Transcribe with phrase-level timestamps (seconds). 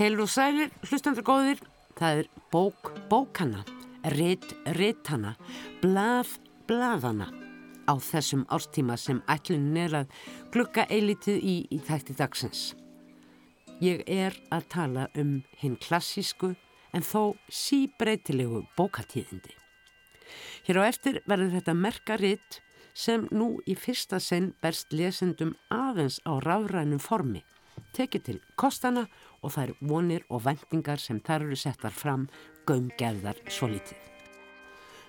[0.00, 1.58] Heilur og sælir, hlustandur góðir,
[1.98, 3.58] það er bók bókana,
[4.14, 5.34] ritt rittana,
[5.82, 6.30] blað
[6.64, 7.26] blaðana
[7.84, 10.14] á þessum árstíma sem ætlunin er að
[10.54, 12.62] glukka eilitið í í þætti dagsins.
[13.84, 16.54] Ég er að tala um hinn klassísku
[16.96, 19.52] en þó síbreytilegu bókatíðindi.
[20.64, 22.62] Hér á eftir verður þetta merka ritt
[22.96, 27.44] sem nú í fyrsta sinn berst lesendum aðeins á ráðrænum formi,
[27.96, 29.06] tekið til kostana
[29.42, 32.28] og þær vonir og vendingar sem þar eru settar fram
[32.68, 33.98] gömgeðar svo litið.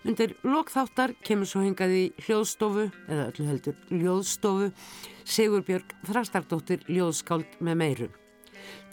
[0.02, 4.72] Undir lokþáttar kemur svo hengaði hljóðstofu, eða öllu heldur ljóðstofu,
[5.30, 8.10] Sigurbjörg Þrastardóttir ljóðskáld með meiru.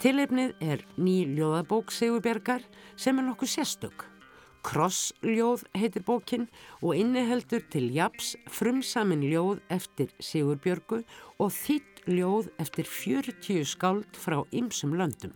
[0.01, 2.61] Tilefnið er ný ljóðabók Sigurbjörgar
[2.93, 4.05] sem er nokkuð sérstök.
[4.61, 6.45] Krossljóð heitir bókin
[6.83, 11.01] og inniheldur til japs frumsamin ljóð eftir Sigurbjörgu
[11.39, 15.33] og þýtt ljóð eftir 40 skáld frá ymsum löndum,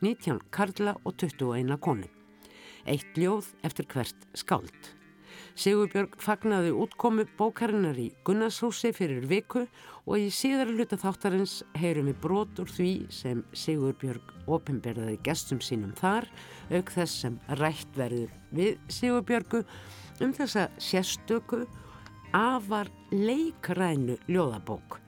[0.00, 2.08] 19 karla og 21 konu.
[2.88, 4.94] Eitt ljóð eftir hvert skáld.
[5.60, 9.66] Sigurbjörg fagnaði útkomu bókarinnar í Gunnarshúsi fyrir viku
[10.06, 15.92] og í síðara hluta þáttarins heyrum við brot úr því sem Sigurbjörg ofinberðaði gestum sínum
[15.98, 16.28] þar,
[16.70, 19.62] auk þess sem rætt verður við Sigurbjörgu
[20.24, 21.64] um þessa sérstöku
[22.36, 25.00] afar leikrænu ljóðabók.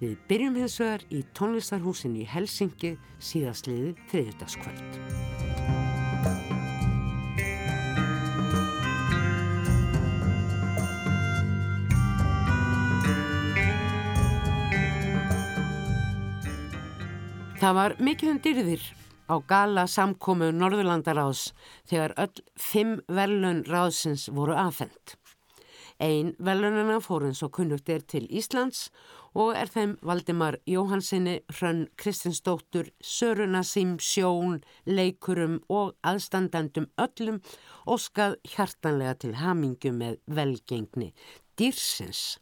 [0.00, 4.98] Við byrjum hins vegar í tónlistarhúsin í Helsingi síðastliði þriðdaskvöld.
[17.64, 18.82] Það var mikilvæg dyrðir
[19.30, 21.52] á gala samkomu Norðurlandaráðs
[21.88, 25.14] þegar öll fimm velun ráðsins voru aðfendt.
[26.02, 28.90] Einn velunina fór eins og kunnugt er til Íslands
[29.34, 37.40] og er þeim Valdimar Jóhansinni, Hrönn Kristinsdóttur, Söruna Sim, Sjón, Leikurum og aðstandandum öllum
[37.90, 41.10] óskað hjartanlega til hamingu með velgengni.
[41.58, 42.38] Dýrsins,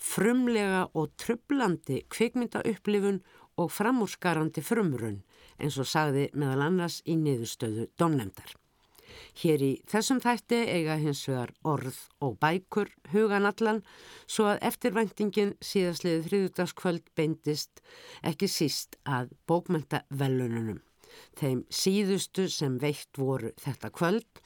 [0.00, 3.20] frumlega og trublandi kvikmyndaupplifun
[3.60, 5.20] og framúrskarandi frumrun
[5.60, 8.59] eins og sagði meðal annars í niðurstöðu domnemdar.
[9.42, 13.82] Hér í þessum þætti eiga hins vegar orð og bækur huganallan
[14.26, 17.82] svo að eftirvæntingin síðastliðið þriðudagskvöld beindist
[18.26, 20.80] ekki síst að bókmenta velununum.
[21.38, 24.42] Þeim síðustu sem veitt voru þetta kvöld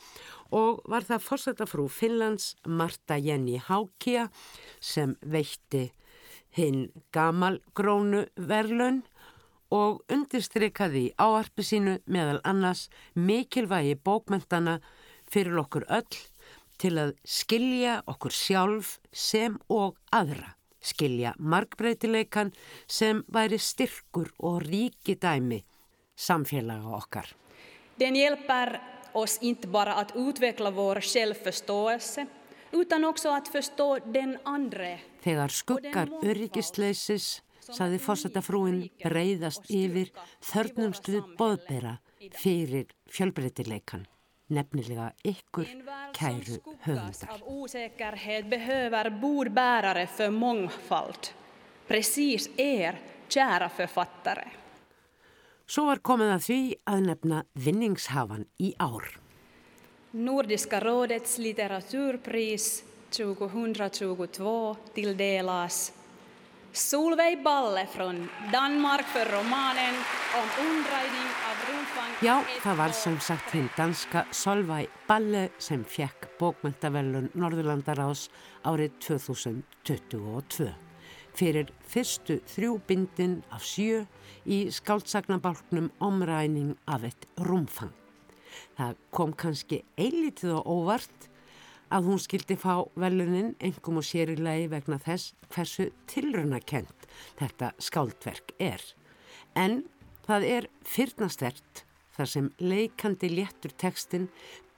[0.54, 4.28] og var það fórsetafrú Finlands Marta Jenny Hákja
[4.80, 5.90] sem veitti
[6.54, 9.02] hinn gamalgrónu verlun
[9.74, 14.78] og undirstrykaði í áarpi sínu meðal annars mikilvægi bókmentana
[15.30, 16.20] fyrir okkur öll
[16.78, 22.52] til að skilja okkur sjálf sem og aðra, skilja markbreytileikan
[22.86, 25.62] sem væri styrkur og ríki dæmi
[26.16, 27.26] samfélaga okkar.
[27.98, 28.80] Den hjälper
[29.12, 32.26] oss inte bara att utveckla vår självförståelse
[32.72, 34.98] utan också att förstå den andre.
[35.22, 37.42] Þegar skuggar öryggisleysis,
[37.72, 40.10] saði fósatafrúin, breyðast yfir
[40.44, 41.98] þörnumst við boðbera
[42.36, 44.04] fyrir fjölbreytileikan.
[44.52, 45.68] Nefnilega ykkur
[46.12, 47.40] kæru höfundar.
[55.64, 56.60] Svo var komið að því
[56.92, 59.06] að nefna vinningshafan í ár.
[60.14, 62.68] Nordiska rådets litteraturpris
[63.16, 64.52] 2022
[64.94, 65.78] tilldelas
[66.76, 69.94] Solveig Balle från Danmark för romanen
[70.34, 72.10] om undræðing af rúfang.
[72.22, 78.24] Já, það var sem sagt hinn danska Solveig Balle sem fjekk bókmentavelun Norðurlandaráðs
[78.66, 80.72] árið 2022
[81.38, 84.02] fyrir fyrstu þrjú bindin af sjö
[84.42, 87.94] í skáltsagnabálknum omræning af eitt rúmfang.
[88.74, 91.30] Það kom kannski eilítið og óvart
[91.92, 97.08] að hún skildi fá velunin engum og sér í lagi vegna þess hversu tilrunakent
[97.40, 98.82] þetta skáldverk er.
[99.54, 99.82] En
[100.26, 101.84] það er fyrnastert
[102.14, 104.28] þar sem leikandi léttur tekstin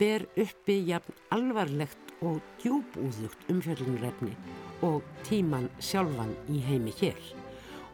[0.00, 4.32] ber uppi jafn alvarlegt og djúbúðugt umfjöldunrefni
[4.86, 7.18] og tíman sjálfan í heimi hér.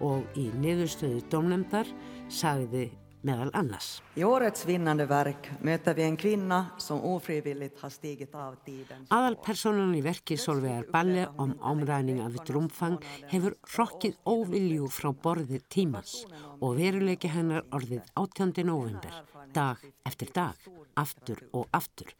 [0.02, 1.90] Og í niðurstöðu domnemdar
[2.30, 2.88] sagði
[3.26, 4.00] meðal annars.
[4.16, 9.06] I årets vinnande verk möter vi en kvinna som ofrivilligt har stigit av tiden.
[9.14, 12.98] Aðalpersonan í verki Solveigar Balle om omræning af eitt rúmfang
[13.32, 16.22] hefur rokkið óviljú frá borðir tímans
[16.60, 18.54] og veruleiki hennar orðið 18.
[18.66, 19.22] november,
[19.54, 20.58] dag eftir dag,
[20.98, 22.12] aftur og aftur.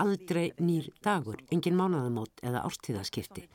[0.00, 3.46] Aldrei nýr dagur, engin mánaðamót eða ástíðaskipti.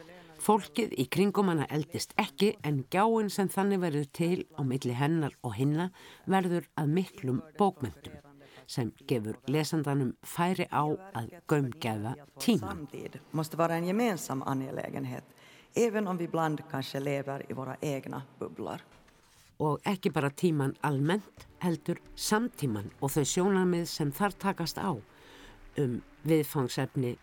[0.46, 5.34] Fólkið í kringum hana eldist ekki en gjáinn sem þannig verður til á milli hennar
[5.42, 5.88] og hinna
[6.30, 8.20] verður að miklum bókmyndum
[8.70, 10.86] sem gefur lesandanum færi á
[11.18, 12.86] að gömgefa tíman.
[12.86, 15.26] Samtid måste vara en gemensam angelägenhet,
[15.74, 18.86] även om vi ibland kanske lever i våra egna bubblor.
[19.60, 24.94] Og ekki bara tíman almennt, heldur samtíman og þau sjónamið sem þar takast á
[25.78, 27.18] um viðfangsefni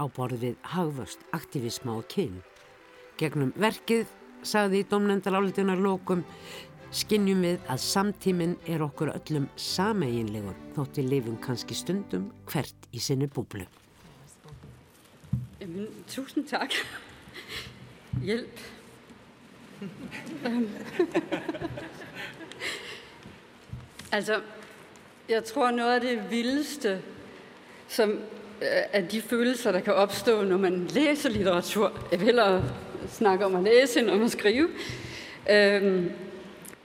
[0.00, 2.42] á borð við hagvöst, aktivisma og kyn.
[3.18, 4.08] Gegnum verkið,
[4.42, 6.24] sagði í domnendal álitunar lókum,
[6.94, 12.98] skinnjum við að samtíminn er okkur öllum sameiginlegur þótt við lifum kannski stundum hvert í
[13.02, 13.66] sinni búblu.
[15.60, 16.74] Jamen, tusind tak.
[18.22, 18.58] Hjælp.
[24.12, 24.40] altså,
[25.28, 27.02] jeg tror noget af det vildeste,
[27.88, 32.20] som øh, af de følelser, der kan opstå, når man læser litteratur, jeg
[33.04, 34.68] vil hellere snakke om at læse end om at skrive,
[35.50, 36.10] øhm,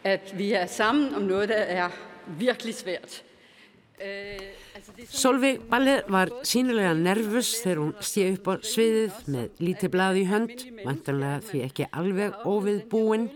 [0.03, 1.89] at vi er sammen om noget, der er
[2.27, 3.23] virkelig svært.
[4.01, 4.39] Øh,
[5.09, 10.23] Solveig Ballið var sínilega nervus þegar hún stíði upp á sviðið með lítið blað í
[10.29, 13.27] hönd, vantanlega því ekki alveg óvið búinn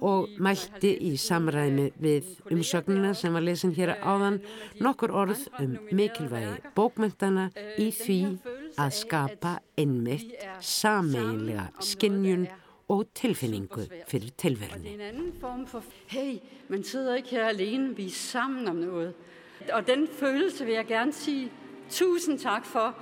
[0.00, 4.38] og mælti í samræmi við umsögnuna sem var lesin hér áðan
[4.80, 8.20] nokkur orð um mikilvægi bókmyndana í því
[8.78, 12.46] að skapa einmitt sameinlega skinnjun
[12.90, 14.96] og tilfinningu fyrir tilverunni.
[16.06, 19.14] Hei, man sidder ikke her alene, vi er sammen om noget.
[19.72, 21.52] Og den følelse vil jeg gerne sige
[21.90, 22.94] tusind tak for.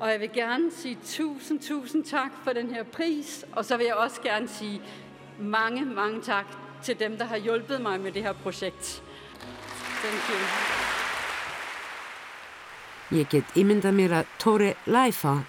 [0.00, 3.44] Og jeg vil gerne sige tusind, tusind tak for den her pris.
[3.52, 4.82] Og så vil jeg også gerne sige
[5.38, 6.46] mange, mange tak
[6.82, 9.02] til dem, der har hjulpet mig med det her projekt.
[10.02, 10.99] Thank you.
[13.10, 15.40] Ég get ímyndað mér að Tóri Læfa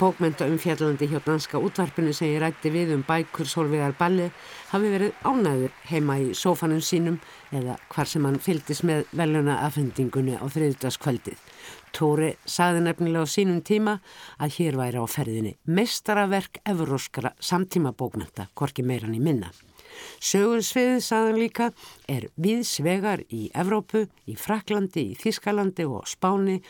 [0.00, 4.30] Bókmenta umfjallandi hjá danska útvarpinu sem ég rætti við um bækur Solvegar Balli
[4.70, 7.18] hafi verið ánæður heima í sófanum sínum
[7.50, 11.36] eða hvar sem hann fyldist með veluna afhendingunni á þriðdaskvöldið.
[11.92, 13.98] Tóri saði nefnilega á sínum tíma
[14.38, 19.50] að hér væri á ferðinni mestaraverk evróskara samtíma bókmenta, korki meirann í minna.
[20.22, 21.72] Sögunsviðið, saðan líka,
[22.08, 26.60] er viðsvegar í Evrópu, í Fraklandi, í Þískalandi og Spáni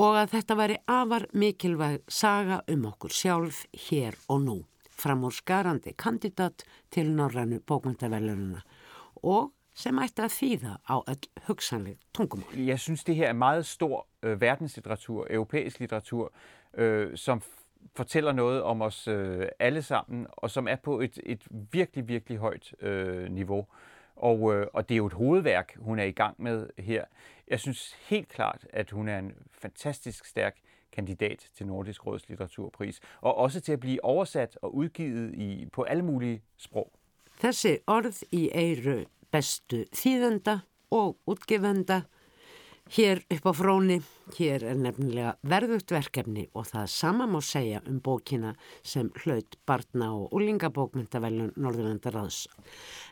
[0.00, 4.56] og að þetta væri afar mikilvæg saga um okkur sjálf hér og nú,
[4.90, 8.62] fram úr skarandi kandidat til norrannu bókmyndavelununa
[9.22, 12.56] og som ætti að þýða á öll hugsanleg tungumál.
[12.56, 16.32] Jeg synes, det her er meget stor øh, verdenslitteratur, europæisk litteratur,
[16.74, 17.42] øh, som
[17.96, 21.42] fortæller noget om os øh, alle sammen, og som er på et, et
[21.72, 23.66] virkelig, virkelig højt øh, niveau.
[24.20, 27.04] Og, øh, og det er jo et hovedværk, hun er i gang med her.
[27.48, 30.56] Jeg synes helt klart, at hun er en fantastisk stærk
[30.92, 35.82] kandidat til Nordisk Råds litteraturpris, og også til at blive oversat og udgivet i, på
[35.82, 36.92] alle mulige sprog.
[37.40, 40.58] Þessi orð í eiru bestu þýðenda
[40.92, 42.02] og útgefenda
[42.90, 44.00] hér upp á fróni,
[44.38, 50.10] hér er nefnilega verðugt verkefni og það sama má segja um bókina sem hlaut barna
[50.16, 52.48] og úlingabókmyndavelun Norðurlandaráðs.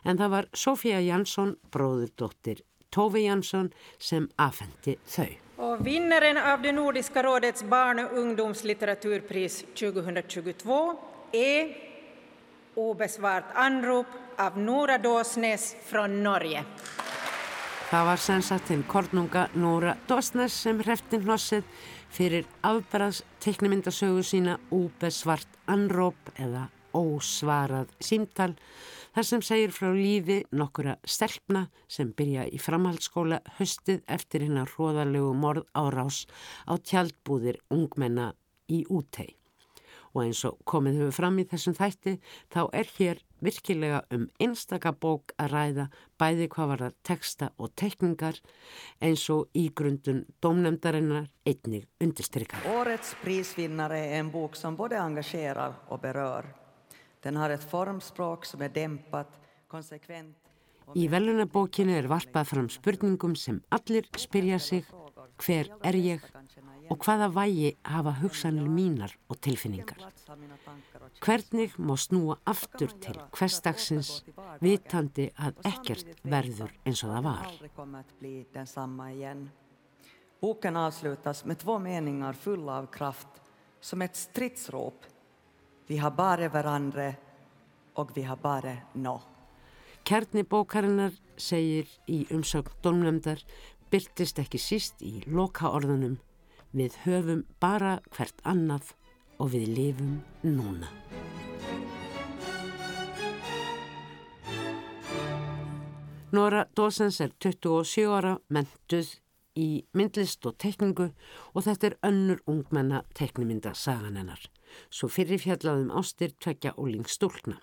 [0.03, 5.29] En það var Sofía Jansson, bróðurdóttir Tove Jansson som afhenti þau.
[5.59, 10.99] Och vinnaren av det Nordiska rådets barn- och ungdomslitteraturpris 2022
[11.31, 11.89] är
[12.75, 14.07] Obesvart anrop
[14.37, 16.65] av Nora Dåsnes från Norge.
[17.89, 21.63] Það var sennsagt hinn kornunga Nóra Dósnes sem hrefti hnossið
[22.13, 28.51] fyrir afbæðs teknimyndasögu sína Úbesvart anróp eða ósvarað símtal
[29.15, 35.33] þar sem segir frá lífi nokkura stelpna sem byrja í framhaldsskóla höstið eftir hennar hróðarlegu
[35.33, 36.27] morð árás
[36.69, 38.35] á tjaldbúðir ungmenna
[38.69, 39.33] í útei.
[40.13, 42.19] Og eins og komið hefur fram í þessum þætti
[42.53, 45.85] þá er hér virkilega um einstaka bók að ræða
[46.19, 48.39] bæði hvað var það teksta og tekningar
[49.01, 52.65] eins og í grundun domnemdarinnar einnig undirstrykar.
[52.75, 56.45] Årets prisvinnare är en bok som både engagerar och berör.
[57.21, 60.37] Den har ett formspråk som är dämpat, konsekvent.
[60.97, 64.85] Í velunabókinu er varpað fram spurningum sem allir spyrja sig
[65.37, 66.23] hver er ég
[66.89, 69.99] og hvaða vægi hafa hugsanir mínar og tilfinningar.
[71.21, 74.23] Hvernig má snúa aftur til hverstagsins
[74.61, 77.45] vitandi að ekkert verður eins og það var.
[80.39, 83.41] Boken avslutas med två meningar fulla av kraft
[83.81, 85.05] som ett stridsrop
[85.87, 87.13] Vi har bara varandra
[87.95, 89.15] og vi har bara nå.
[90.05, 93.41] Kjarni bókarinnar segir í umsögn dómnefndar
[93.89, 96.19] byrtist ekki síst í loka orðunum
[96.73, 98.93] við höfum bara hvert annað
[99.39, 100.89] og við lifum núna.
[106.31, 109.15] Nora Dawsons er 27 ára, mentuð
[109.57, 111.09] í myndlist og tekningu
[111.53, 114.43] og þetta er önnur ungmenna teknimynda sagan hennar.
[114.93, 117.57] Svo fyrir fjallaðum ástir tvekja og lingstúlkna.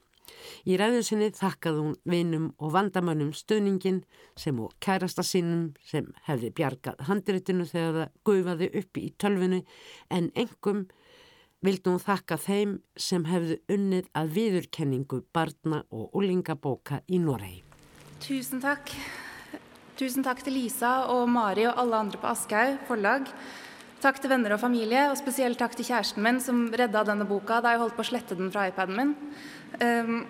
[0.66, 4.02] Í ræðusinni þakkaði hún vinum og vandamönnum stöðningin
[4.38, 9.60] sem og kærasta sínum sem hefði bjargað handritinu þegar það gufaði uppi í tölvinu
[10.10, 10.86] en engum
[11.64, 17.62] vildi hún þakka þeim sem hefðu unnið að viðurkenningu barna og úlingabóka í Noregi.
[18.22, 18.92] Tusen takk.
[19.96, 23.30] Tusen takk til Lisa og Mari og alle andre på Aschehoug forlag.
[23.96, 27.62] Takk til venner og familie, og spesielt takk til kjæresten min som redda denne boka
[27.64, 29.14] da jeg holdt på å slette den fra iPaden min.
[29.80, 30.24] Um,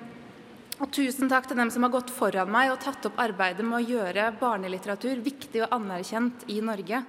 [0.76, 3.78] og tusen takk til dem som har gått foran meg og tatt opp arbeidet med
[3.78, 7.00] å gjøre barnelitteratur viktig og anerkjent í Norge.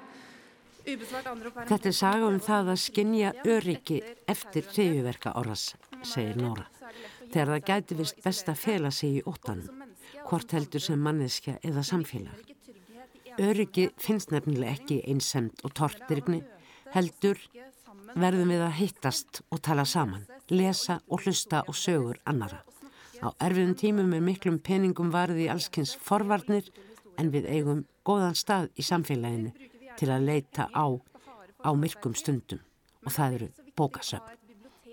[0.87, 3.97] Þetta er saga um það að skinja öryggi
[4.31, 6.63] eftir hriðjuverka áras, segir Nóra.
[7.27, 9.83] Þegar það gæti vist best að fela sig í óttanum,
[10.29, 12.53] hvort heldur sem manneskja eða samfélag.
[13.37, 16.39] Öryggi finnst nefnilega ekki einsemt og tortirgni,
[16.95, 17.41] heldur
[18.15, 22.63] verðum við að hittast og tala saman, lesa og hlusta og sögur annara.
[23.23, 26.69] Á erfiðum tímum er miklum peningum varði í allskynns forvarnir
[27.17, 29.53] en við eigum góðan stað í samfélaginu
[29.97, 30.85] til að leita á,
[31.65, 32.61] á myrkum stundum
[33.05, 34.37] og það eru bókasöfn.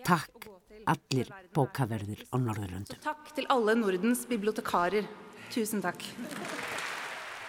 [0.04, 0.48] Takk
[0.88, 3.00] allir bókaverðir á Norðurlöndum.
[3.04, 5.06] Takk til alle Nordens bibliotekarer.
[5.52, 6.02] Tusen takk.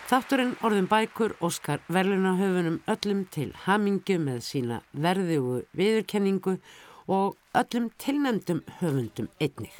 [0.05, 6.59] Þátturinn orðin bækur Óskar verðlunahöfunum öllum til hamingu með sína verðugu viðurkenningu
[7.07, 9.74] og öllum tilnæmdum höfundum einnig.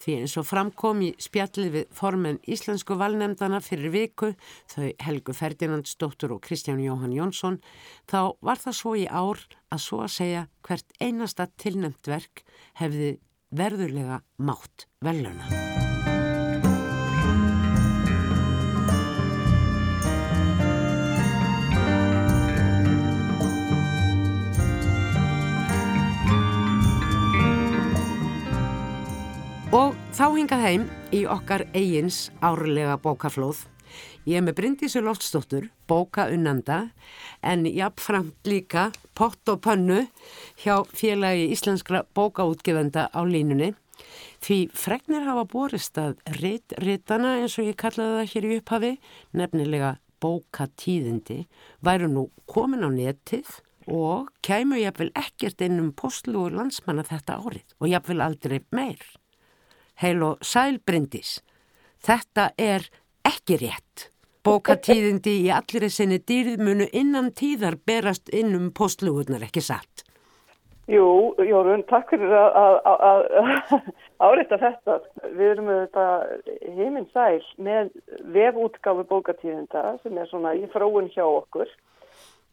[0.00, 4.32] Því eins og framkom í spjallið við formen íslensku valnemdana fyrir viku,
[4.72, 7.60] þau Helgu Ferdinandsdóttur og Kristján Jóhann Jónsson,
[8.08, 12.46] þá var það svo í ár að svo að segja hvert einasta tilnæmt verk
[12.80, 13.18] hefði
[13.52, 15.69] verðurlega mátt veluna.
[29.70, 30.84] Og þá hingað heim
[31.14, 33.60] í okkar eigins árlega bókaflóð.
[34.26, 36.88] Ég er með Bryndísu Loftsdóttur, bókaunnanda,
[37.46, 40.00] en jafnframt líka pott og pönnu
[40.64, 43.70] hjá félagi íslenskra bókaútgefenda á línunni.
[44.42, 48.92] Því fregnir hafa borist að rit-ritana eins og ég kallaði það hér í upphafi,
[49.38, 51.44] nefnilega bókatíðindi,
[51.78, 53.54] væru nú komin á netið
[53.86, 58.98] og kæmu jáfnvel ekkert inn um postlu og landsmanna þetta árið og jáfnvel aldrei meir
[60.02, 61.38] heil og sælbrindis.
[62.00, 62.86] Þetta er
[63.26, 64.08] ekki rétt.
[64.40, 70.06] Bókatíðindi í allir þessinni dýrðmunu innan tíðar berast inn um postlugunar, ekki satt?
[70.90, 73.26] Jú, Jórun, takk fyrir að
[74.26, 74.96] áreita þetta.
[75.36, 76.24] Við erum auðvitað
[76.78, 77.92] heiminn sæl með
[78.34, 81.68] vefútgáfi bókatíðinda sem er svona í fróun hjá okkur.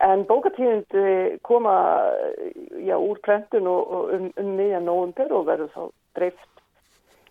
[0.03, 1.73] En bókatíðindi koma
[2.83, 5.81] já, úr prentun og, og um, um miðjan nógumper og verður þá
[6.19, 6.56] dreift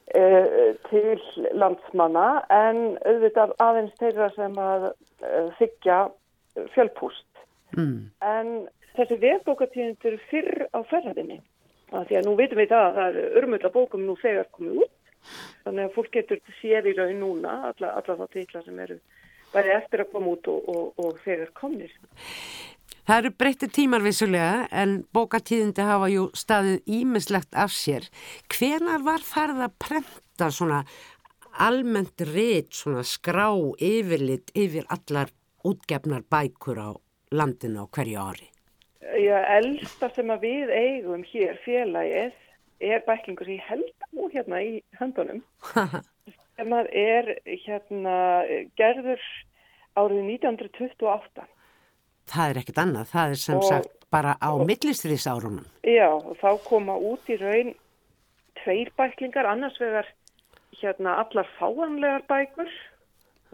[0.06, 1.16] til
[1.58, 5.98] landsmanna en auðvitað aðeins þeirra sem að eh, þykja
[6.74, 7.26] fjölpúst.
[7.76, 8.12] Mm.
[8.22, 8.52] En
[8.96, 11.40] þessi vefbókatíðindur fyrr á ferðinni.
[11.90, 14.94] Því að nú vitum við það að það er örmulla bókum nú þegar komið út.
[15.66, 18.98] Þannig að fólk getur séð í raun núna alla, alla þá títla sem eru
[19.52, 21.92] bæði eftir að koma út og, og, og þegar komnir.
[23.06, 28.08] Það eru breyttir tímar vissulega en bókatíðindi hafa jú staðið ímislegt af sér.
[28.50, 30.80] Hvenar var farið að prenta svona
[31.62, 33.46] almennt rétt svona skrá
[33.78, 35.30] yfirlit yfir allar
[35.62, 36.90] útgefnar bækur á
[37.30, 38.50] landinu á hverju ári?
[39.22, 42.34] Já, elsta sem að við eigum hér félagið
[42.90, 45.44] er bæklingur sem ég held nú hérna í höndunum.
[46.58, 48.16] sem að er hérna
[48.74, 49.22] gerður
[49.94, 51.52] árið 1928
[52.30, 55.64] það er ekkit annað, það er sem og, sagt bara á millistriðsárunum.
[55.86, 57.72] Já, og þá koma út í raun
[58.62, 60.08] tveir bæklingar, annars vegar
[60.80, 62.70] hérna allar fáanlegar bækur.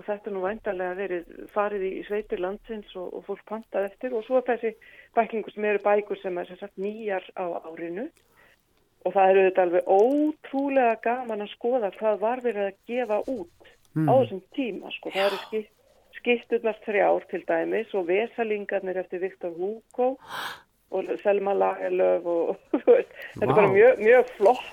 [0.00, 4.14] Og þetta er nú væntalega verið farið í sveitir landsins og, og fólk pantað eftir.
[4.16, 4.72] Og svo er þessi
[5.16, 8.06] bæklingur sem eru bækur sem er sem sagt nýjar á árinu.
[9.04, 13.72] Og það eru þetta alveg ótrúlega gaman að skoða hvað var verið að gefa út
[13.96, 14.08] mm.
[14.08, 15.72] á þessum tíma sko, það eru skipt
[16.22, 20.14] skipturnar þrjár til dæmis og vesalingarnir eftir Viktor Hugo
[20.92, 22.54] og Selma Lagerlöf og
[22.86, 24.70] veist, þetta er bara mjög, mjög flott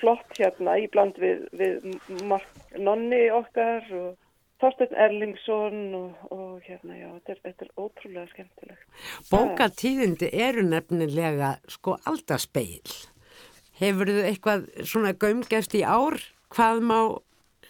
[0.00, 4.16] flott hérna íbland við, við Mark Nonni okkar og
[4.60, 8.82] Þorstein Erlingsson og, og hérna, já, þetta er, þetta er ótrúlega skemmtilegt.
[9.30, 12.92] Bókatíðindi eru nefnilega sko aldarspeil.
[13.80, 16.18] Hefur þau eitthvað svona gömgeft í ár?
[16.52, 16.98] Hvað má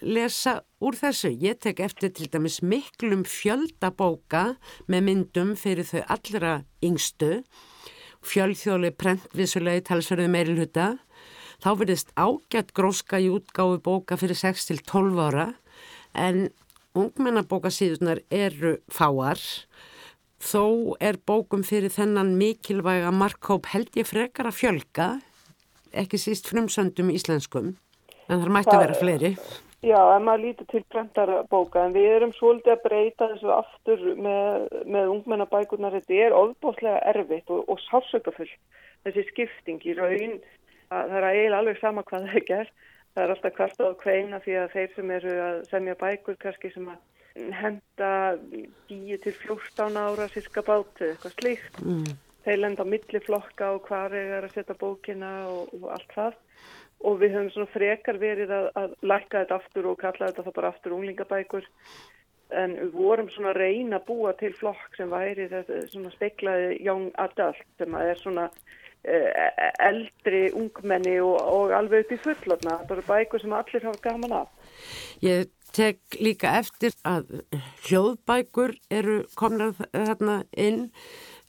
[0.03, 1.31] lesa úr þessu?
[1.31, 4.57] Ég tek eftir til dæmis miklum fjöldabóka
[4.91, 7.41] með myndum fyrir þau allra yngstu.
[8.25, 10.87] Fjöldþjóli prentvísulegi talsverðu meilhuta.
[11.61, 15.51] Þá verðist ágætt gróska í útgáfu bóka fyrir 6-12 ára
[16.17, 16.49] en
[16.97, 19.39] ungmennabókasíðunar eru fáar
[20.41, 25.09] þó er bókum fyrir þennan mikilvæga markkóp held ég frekar að fjölga
[25.95, 27.75] ekki síst frumsöndum íslenskum
[28.27, 29.35] en þar mættu vera fleiri
[29.81, 34.03] Já, en maður lítur til brendara bóka en við erum svolítið að breyta þessu aftur
[34.13, 38.49] með, með ungmennabækunar þetta er ofbóðslega erfitt og, og sásökafull
[39.07, 40.35] þessi skipting í raun.
[40.91, 42.75] Það er eiginlega alveg sama hvað það er gert.
[43.11, 46.71] Það er alltaf kvart á kveina því að þeir sem eru að semja bækur kannski
[46.75, 48.11] sem að henda
[48.91, 51.81] 10 til 14 ára síska bátu, eitthvað slíkt.
[51.81, 52.13] Mm.
[52.45, 56.39] þeir lenda á milliflokka og hvar er að setja bókina og, og allt það
[57.03, 60.51] og við höfum svona frekar verið að, að lækka þetta aftur og kalla þetta þá
[60.57, 61.69] bara aftur unglingabækur.
[62.61, 66.77] En við vorum svona að reyna að búa til flokk sem væri þetta svona speiklaði
[66.83, 68.49] young adult sem að er svona
[69.01, 74.35] Eh, eldri ungmenni og, og alveg upp í fullotna bara bækur sem allir hafa gaman
[74.43, 74.75] af.
[75.25, 77.31] Ég tek líka eftir að
[77.87, 80.91] hljóðbækur eru komnar þarna inn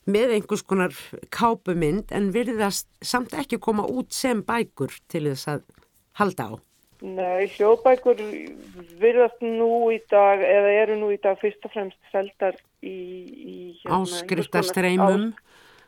[0.09, 0.95] með einhvers konar
[1.33, 5.65] kápumynd en virðast samt ekki koma út sem bækur til þess að
[6.19, 6.53] halda á.
[7.03, 8.19] Nei, hljóðbækur
[9.01, 13.55] virðast nú í dag eða eru nú í dag fyrst og fremst seldar í, í
[13.81, 15.25] hérna, áskriftarstreymum.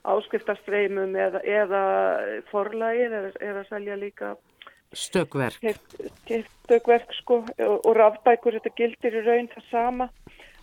[0.03, 1.83] áskriftarstreymum eða, eða
[2.51, 4.33] forlægir er að selja líka
[4.95, 5.63] stökverk.
[6.65, 10.09] stökverk sko og, og rafbækur þetta gildir í raun það sama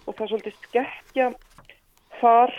[0.04, 1.30] og það er svolítið skekkja
[2.22, 2.54] hvar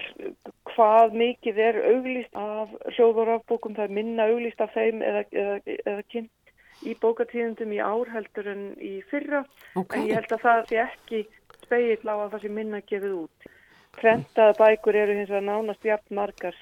[0.74, 5.26] hvað mikið er auglýst af hljóð og rafbókum það er minna auglýst af þeim eða,
[5.32, 9.44] eða, eða kynnt í bókatíðundum í ár heldur en í fyrra
[9.80, 10.02] okay.
[10.02, 11.26] en ég held að það sé ekki
[11.64, 13.52] speill á að það sé minna gefið út
[14.00, 16.58] prentaða bækur eru hins vegar nánast jafn margar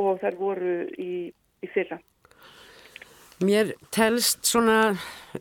[0.00, 1.12] og þær voru í,
[1.64, 1.98] í fyrra.
[3.40, 4.98] Mér telst svona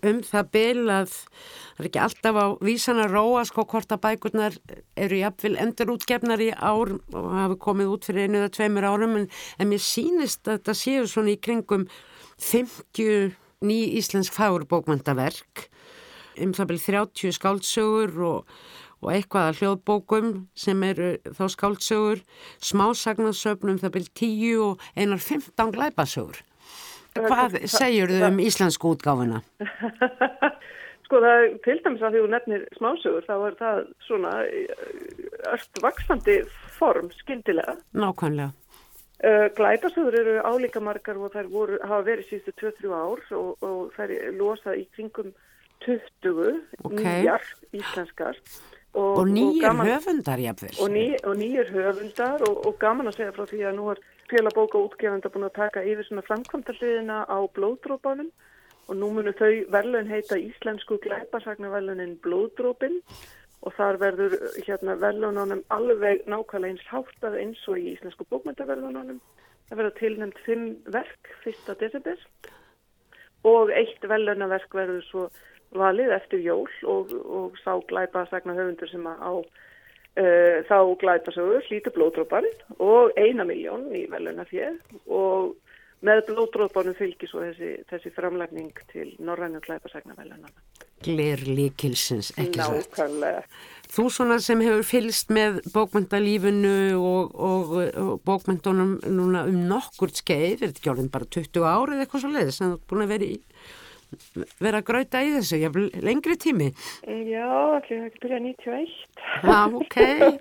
[0.08, 4.02] um það byl að það er ekki alltaf á vísan að róa sko hvort að
[4.06, 4.56] bækurnar
[4.96, 9.18] eru jafnvel endur útgefnar í ár og hafi komið út fyrir einu eða tveimur árum
[9.20, 9.28] en,
[9.60, 11.90] en mér sínist að þetta séu svona í kringum
[12.40, 13.36] 50
[13.68, 15.68] ný íslensk fagurbókmæntaverk
[16.40, 18.60] um það byrju 30 skáldsögur og
[19.00, 22.24] og eitthvað að hljóðbókum sem eru þá skáldsögur,
[22.60, 26.42] smásagnarsöfnum það byrjum tíu og einar 15 glæpasögur.
[27.18, 29.42] Hvað segjur þau um íslensku útgáfuna?
[31.08, 35.84] Sko það er til dæmis að því þú nefnir smásögur þá er það svona öll
[35.84, 36.40] vaksandi
[36.78, 37.78] form skildilega.
[37.98, 38.52] Nákvæmlega.
[39.58, 44.14] Glæpasögur eru álíka margar og þær voru, hafa verið síðustu 2-3 ár og, og þær
[44.38, 45.34] losað í kringum
[45.84, 47.24] 20 okay.
[47.24, 48.38] nýjar íslenskar
[48.94, 50.74] Og, og nýjur höfundar jáfnvel.
[50.82, 54.00] Og, ný, og nýjur höfundar og, og gaman að segja frá því að nú er
[54.30, 58.30] félagboka útgefanda búin að taka yfir svona framkvæmdaliðina á blóðdrópanum
[58.90, 63.00] og nú munum þau verðlun heita Íslensku glæpasagnaverðlunin blóðdrópin
[63.66, 69.20] og þar verður hérna verðlunanum alveg nákvæmlega eins háttað eins og í Íslensku bókmyndaverðlunanum.
[69.70, 72.18] Það verður tilnæmt fimm verk fyrsta desember.
[73.46, 75.26] Og eitt verðlunaverk verður svo
[75.78, 79.34] valið eftir jól og, og sá glæpa sagna höfundur sem á
[80.18, 85.56] uh, þá glæpa sögur hlítur blóðdróparinn og eina miljón í veluna fér og
[86.06, 90.52] með blóðdróparinn fylgir svo þessi, þessi framlægning til norrænu glæpa sagna veluna.
[91.04, 92.80] Gler líkilsins, ekki svo.
[92.80, 93.44] Nákvæmlega.
[93.90, 100.60] Þú svona sem hefur fylst með bókmyndalífinu og, og, og bókmyndunum núna um nokkurt skeið,
[100.60, 103.14] er þetta ekki orðin bara 20 árið eitthvað svo leiðis en þú er búin að
[103.16, 103.38] vera í
[104.60, 106.70] vera að gröta í þessu, ég hef lengri tími.
[107.06, 107.46] Já,
[107.78, 108.98] allir hefði byrjað 91
[109.44, 109.98] Já, ok,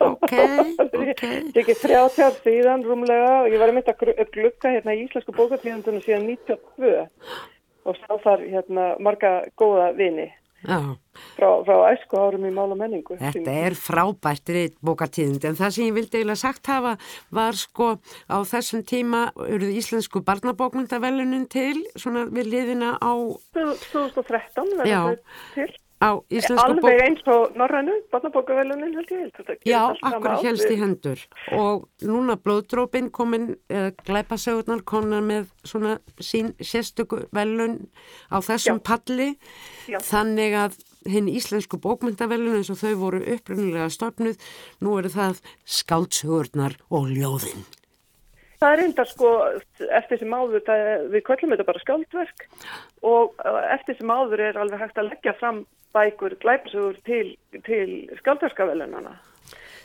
[0.06, 0.34] ok, ok.
[0.78, 4.96] Þetta er ekki 30 ár síðan rúmlega og ég var að mynda að glukka hérna
[4.96, 7.06] í Íslensku bókatíðandunum síðan 92
[7.88, 10.28] og sá þar hérna marga góða vini
[10.64, 13.18] frá, frá æsku árum í mál og menningu.
[13.20, 16.96] Þetta er frábært reynd bókatíðund en það sem ég vildi eiginlega sagt hafa
[17.34, 17.90] var sko
[18.26, 23.12] á þessum tíma eruð íslensku barnabókmyndavelunin til svona við liðina á
[23.54, 30.70] 2013 verður þau til Alveg eins og Norrænu, barnabókavelunin held ég held Já, akkur helst
[30.70, 31.22] í hendur
[31.56, 37.80] og núna blóðdrópin komin uh, glæpasögurnar konar með svona sín sérstöku velun
[38.30, 38.84] á þessum Já.
[38.86, 39.28] palli
[39.90, 39.98] Já.
[39.98, 44.38] þannig að hinn íslensku bókmyndavelun eins og þau voru upprunnilega stofnuð,
[44.84, 47.66] nú eru það skáldsugurnar og ljóðinn.
[48.58, 49.32] Það er enda sko,
[49.94, 52.46] eftir sem áður, það, við kvöllum þetta bara skáldverk
[53.06, 55.60] og uh, eftir sem áður er alveg hægt að leggja fram
[55.96, 57.34] bækur glæpsugur til,
[57.66, 59.16] til skáldverkavelunana.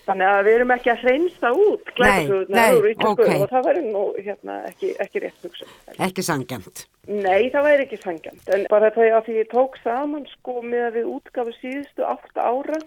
[0.04, 3.38] Þannig að við erum ekki að hreinsa út glæpasugurnar úr ítöku okay.
[3.40, 5.68] og það væri nú hérna, ekki, ekki rétt hugsa.
[5.96, 6.84] Ekki sangjant?
[7.08, 8.44] Nei, það væri ekki sangjant.
[8.52, 12.44] En bara það að því ég tók saman sko með að við útgafu síðustu 8
[12.44, 12.82] ára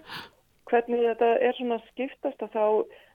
[0.69, 2.67] hvernig þetta er svona skiptast að þá,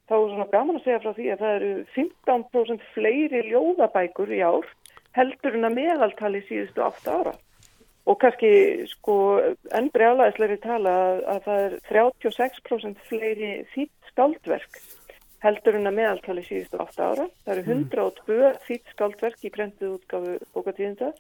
[0.10, 4.42] þá er svona gaman að segja frá því að það eru 15% fleiri ljóðabækur í
[4.42, 4.70] ár
[5.18, 7.38] heldur en að meðaltali síðustu 8 ára.
[8.10, 8.52] Og kannski
[8.90, 9.16] sko
[9.78, 14.82] enn brjálæðisleiri tala að, að það er 36% fleiri þýtt skáldverk
[15.42, 17.28] heldur en að meðaltali síðustu 8 ára.
[17.46, 18.60] Það eru 102 mm.
[18.68, 21.12] þýtt skáldverk í prentuð útgafu bókatíðinda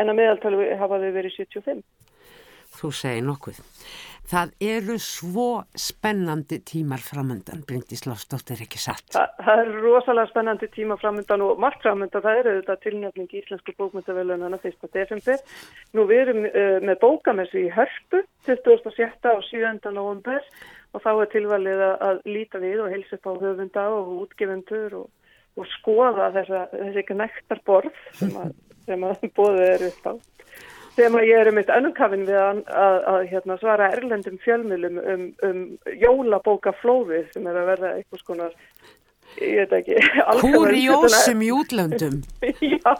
[0.00, 1.82] en að meðaltali hafa þau verið 75.
[2.78, 3.60] Þú segir nokkuð.
[4.30, 9.08] Það eru svo spennandi tímar framöndan, Bryndís Lofsdóttir, ekki satt?
[9.10, 13.40] Þa, það eru rosalega spennandi tímar framöndan og margt framöndan, það eru þetta tilnefning í
[13.40, 14.86] Íslensku bókmyndavelunana 1.
[14.94, 15.42] desember.
[15.98, 19.18] Nú við erum uh, með bókamessu í Hörpu, 27.
[19.34, 19.74] og 7.
[19.90, 20.46] november
[20.94, 25.32] og þá er tilvalið að líta við og helsa upp á höfunda og útgefundur og,
[25.58, 28.54] og skoða þessa, þessi knektar borð sem að,
[28.86, 30.14] að bóðið eru á
[30.96, 34.98] sem að ég er um eitt önnumkafin við að, að, að hérna, svara erlendum fjölmjölum
[35.00, 35.60] um, um
[36.02, 38.56] jólabókaflóði sem er að verða einhvers konar
[39.38, 39.96] ég veit ekki
[40.40, 42.20] Kurjósum í útlöndum.
[42.74, 42.94] Já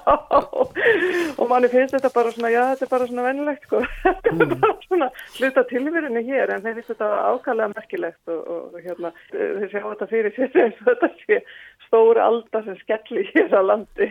[1.41, 3.81] og manni finnst þetta bara svona já þetta er bara svona vennilegt sko.
[4.05, 4.45] þetta mm.
[4.45, 9.13] er bara svona hluta tilverinu hér en þeir finnst þetta ákvæmlega merkilegt og, og hérna
[9.33, 11.41] þeir sjá þetta fyrir sér eins og þetta sé
[11.87, 14.11] stóri aldar sem skelli hér á landi.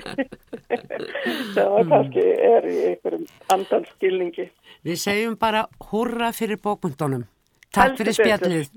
[1.56, 1.92] Það mm.
[1.94, 4.50] kannski er í einhverjum andanskilningi
[4.88, 7.28] Við segjum bara hurra fyrir bókmyndunum
[7.76, 8.72] Takk fyrir spjallið.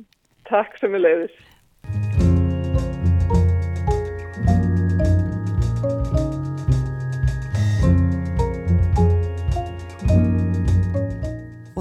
[0.48, 2.31] Takk sem við leiðis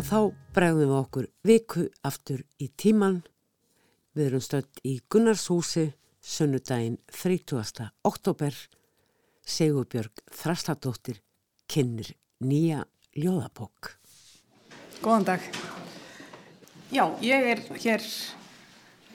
[0.02, 3.20] Og þá bregðum við okkur viku aftur í tíman.
[4.18, 5.84] Við erum stöld í Gunnarshúsi,
[6.18, 7.92] sunnudaginn 30.
[8.10, 8.58] oktober.
[9.46, 11.22] Segurbjörg Þrastadóttir
[11.70, 12.82] kynir nýja
[13.14, 13.94] ljóðabokk.
[15.06, 15.48] Góðan dag.
[16.90, 18.12] Já, ég er hér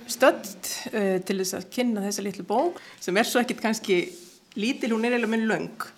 [0.06, 4.04] stöld uh, til þess að kynna þessa litlu bók sem er svo ekkit kannski
[4.54, 5.90] lítil, hún er eiginlega minn laung.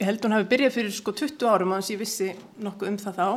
[0.00, 3.22] Ég held hún hafi byrjað fyrir sko 20 árum að ég vissi nokkuð um það
[3.22, 3.28] þá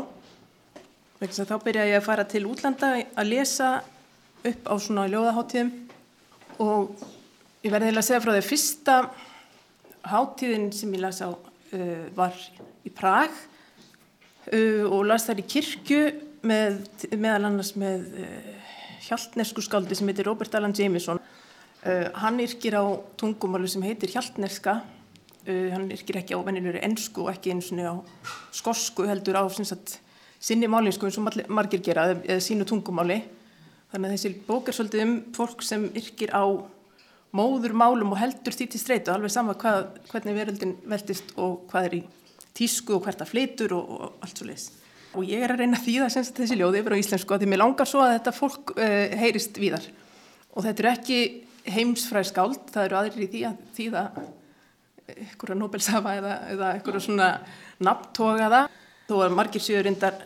[1.19, 3.81] Þá byrjaði ég að fara til útlanda að lesa
[4.47, 5.71] upp á svona ljóðaháttíðum
[6.63, 6.93] og
[7.59, 8.95] ég verði að segja frá því að fyrsta
[10.07, 12.39] háttíðin sem ég las á uh, var
[12.87, 16.01] í Prag uh, og las þar í kirkju
[16.47, 16.79] með,
[17.11, 18.73] meðal annars með uh,
[19.09, 21.19] hjaltnesku skáldi sem heitir Robert Allan Jameson.
[21.83, 24.79] Uh, hann yrkir á tungumálu sem heitir hjaltneska,
[25.43, 27.95] uh, hann yrkir ekki á venninuri ennsku og ekki eins og á
[28.55, 29.99] skosku heldur á sem sagt
[30.39, 33.21] sinni málinsku eins og margir gera eða sínu tungumáli.
[33.91, 36.43] Þannig að þessi bók er svolítið um fólk sem yrkir á
[37.35, 41.89] móður málum og heldur því til streytu alveg sama hvað, hvernig veröldin veltist og hvað
[41.89, 42.03] er í
[42.57, 44.69] tísku og hvert að flitur og, og allt svo leiðis
[45.17, 47.51] og ég er að reyna því að senst þessi ljóði yfir á íslensku að því
[47.51, 49.85] mér langar svo að þetta fólk uh, heyrist víðar.
[50.53, 51.19] Og þetta er ekki
[51.69, 54.19] heimsfræð skáld, það eru aðrir í því að því að
[55.09, 57.29] einhverja Nobelsafa eða, eða einhverja svona
[57.81, 58.61] nafntogaða.
[59.09, 60.19] Þó að margir séu reyndar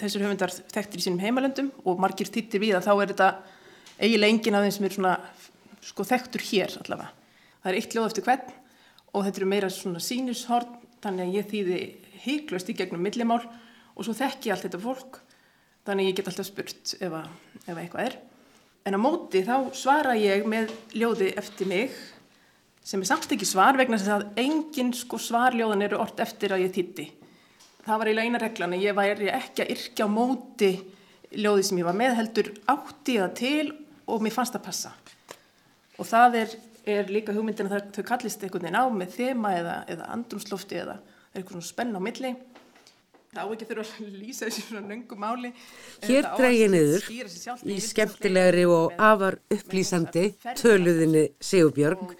[0.00, 3.30] þessir höfundar þekktir í sínum heimalöndum og margir tittir við að þá er þetta
[4.00, 5.14] eiginlega engin af þeim sem er svona
[5.84, 7.10] sko þekktur hér allavega.
[7.60, 8.54] Það er eitt ljóð eftir hvern
[9.10, 11.80] og þetta eru meira svona sínushorn þannig að ég þýði
[12.24, 15.20] heiklust í gegnum millimál og svo þekki allt þetta fólk
[15.88, 17.28] þannig að ég get alltaf spurt ef, að,
[17.66, 18.18] ef að eitthvað er.
[18.88, 21.96] En á móti þá svara ég með ljóði eftir mig
[22.84, 26.64] sem er samt ekki svar vegna þess að engin sko svarljóðan eru orð eftir að
[26.64, 27.08] ég þýtti
[27.84, 30.72] það var eiginlega eina reglan að ég væri ekki að yrkja á móti
[31.30, 33.68] ljóði sem ég var með heldur átti það til
[34.10, 34.92] og mér fannst það passa.
[36.00, 36.54] Og það er,
[36.96, 40.96] er líka hugmyndin að þau kallist einhvern veginn á með þema eða, eða andrumslofti eða
[41.34, 42.32] eitthvað svona spenn á milli.
[43.30, 45.52] Þá ekki þurfa að lýsa þessi svona nöngum máli.
[46.02, 47.04] Hér drægir niður
[47.70, 52.16] í skemmtilegri og afar upplýsandi töluðinni Sigurbjörg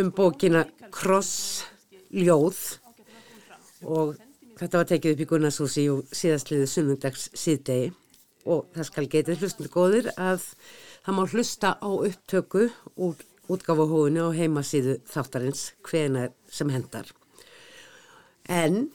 [0.00, 1.62] um bókina Kross
[2.10, 2.58] ljóð.
[3.84, 4.16] Og
[4.54, 7.90] Þetta var tekið upp í Gunnarshúsi og síðastliðið sunnundags síðdegi
[8.44, 10.44] og það skal getið hlustundu góðir að
[11.04, 17.10] það má hlusta á upptöku úr útgáfuhóinu á heimasíðu þáttarins hvena sem hendar.
[18.46, 18.92] En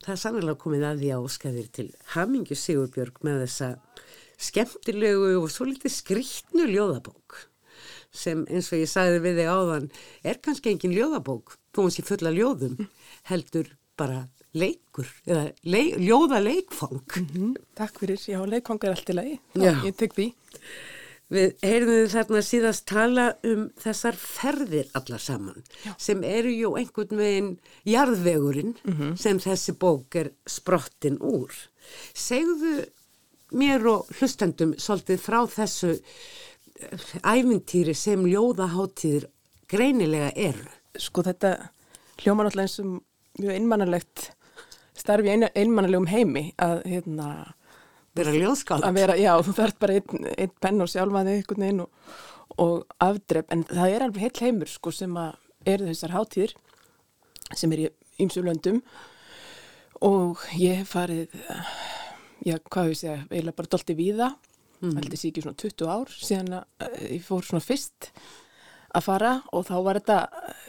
[0.00, 3.70] það er sannlega komið að því að óskaðir til Hamingju Sigurbjörg með þessa
[4.40, 7.44] skemmtilegu og svo litið skrítnu ljóðabók
[8.14, 9.88] sem eins og ég sagði við þig áðan
[10.24, 12.86] er kannski engin ljóðabók þó hans ég fulla ljóðum
[13.30, 17.54] heldur bara leikur eða leik, ljóða leikfang mm -hmm.
[17.74, 20.34] Takk fyrir, já leikfang er allt í lagi ég tek því
[21.32, 25.94] Við heyrðum þarna síðast tala um þessar ferðir allar saman Já.
[25.98, 27.48] sem eru jú einhvern veginn
[27.88, 29.16] jarðvegurinn mm -hmm.
[29.16, 31.50] sem þessi bók er sprottin úr.
[32.12, 32.84] Segðu
[33.52, 39.26] mér og hlustendum svolítið frá þessu eh, ævintýri sem ljóðaháttíðir
[39.66, 40.68] greinilega eru.
[40.98, 41.70] Sko þetta
[42.20, 43.02] hljóma náttúrulega eins og
[43.40, 44.28] mjög einmannalegt
[44.98, 47.28] starfi ein, einmannalegum heimi að hérna
[48.14, 48.86] vera ljóðskáld.
[48.86, 52.12] að vera, já, þú þarf bara einn, einn penn og sjálfaði einhvern veginn og,
[52.62, 55.34] og afdrepp, en það er alveg heil heimur sko sem að
[55.74, 56.54] eru þessar hátíðir
[57.54, 57.90] sem er í
[58.22, 58.80] ymsu löndum.
[60.04, 61.32] Og ég hef farið
[62.44, 64.34] já, hvað hefur ég segja eiginlega bara dolti víða.
[64.82, 64.96] Mm.
[64.98, 68.10] held ég sé ekki svona 20 ár síðan að ég fór svona fyrst
[68.94, 70.18] að fara og þá var þetta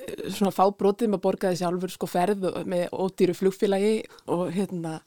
[0.05, 3.97] eh, svona fábrótið með að borgaði sjálfur sko ferð með ódýru flugfélagi
[4.33, 4.99] og hérna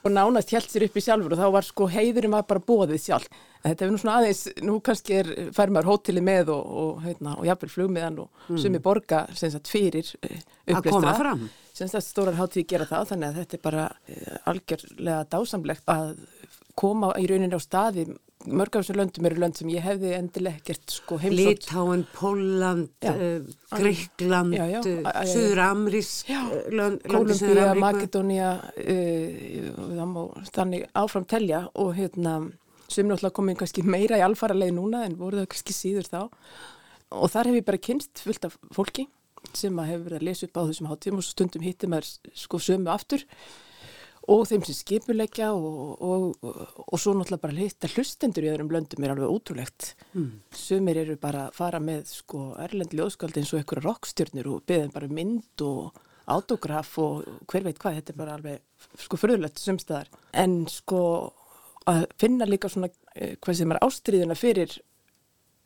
[0.00, 3.02] og nánast held sér upp í sjálfur og þá var sko heiðurinn var bara bóðið
[3.04, 3.26] sjálf.
[3.60, 7.34] Þetta er nú svona aðeins, nú kannski er, fær maður hóteli með og, og, heitna,
[7.36, 8.60] og jafnvel flugmiðan og mm.
[8.62, 10.08] sumi borga sagt, fyrir
[10.86, 11.44] koma fram.
[11.76, 16.14] Semst að stórar hátíð gera það, þannig að þetta er bara uh, algjörlega dásamlegt að
[16.80, 18.08] koma í rauninni á staði
[18.48, 21.66] mörg af þessum löndum eru lönd sem ég hefði endilega ekkert sko heimsótt.
[21.66, 24.56] Litáen, Póland, uh, Greikland
[25.28, 26.30] Suður-Amrísk
[27.04, 28.50] Kolumbíja, Makedónia
[28.80, 32.40] uh, þannig áfram telja og hérna
[32.90, 36.20] sem náttúrulega komið kannski meira í alfaralegi núna en voru það kannski síður þá.
[37.20, 39.06] Og þar hef ég bara kynst fullt af fólki
[39.56, 42.60] sem að hefur verið að lesa upp á þessum hátíum og stundum hittum er sko
[42.62, 43.24] sömu aftur
[44.28, 49.04] og þeim sem skipuleggja og, og, og, svo náttúrulega bara hitta hlustendur í öðrum löndum
[49.04, 49.94] er alveg ótrúlegt.
[50.12, 50.30] Mm.
[50.54, 54.94] Sumir eru bara að fara með sko erlendi ljóðskald eins og einhverja rockstjörnir og beðin
[54.94, 55.98] bara mynd og
[56.30, 60.12] autograf og hver veit hvað, þetta er bara alveg sko förðulegt sumstaðar.
[60.36, 61.00] En sko
[61.90, 64.76] að finna líka svona eh, hvað sem er ástriðina fyrir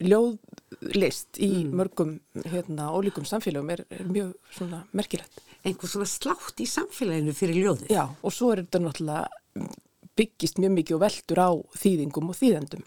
[0.05, 1.75] ljóðlist í mm.
[1.79, 2.17] mörgum
[2.51, 5.43] hérna ólíkum samfélagum er, er mjög svona merkilegt.
[5.65, 7.89] Einhver svona slátt í samfélaginu fyrir ljóði.
[7.93, 9.69] Já og svo er þetta náttúrulega
[10.15, 11.51] byggist mjög mikið og veldur á
[11.81, 12.85] þýðingum og þýðendum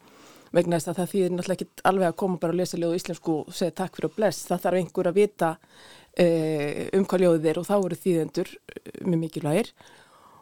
[0.56, 3.38] vegna þess að það þýðir náttúrulega ekki alveg að koma bara að lesa ljóðu íslensku
[3.42, 4.46] og segja takk fyrir og bless.
[4.48, 8.92] Það þarf einhver að vita uh, um hvað ljóðið er og þá eru þýðendur uh,
[9.04, 9.72] mjög mikilvægir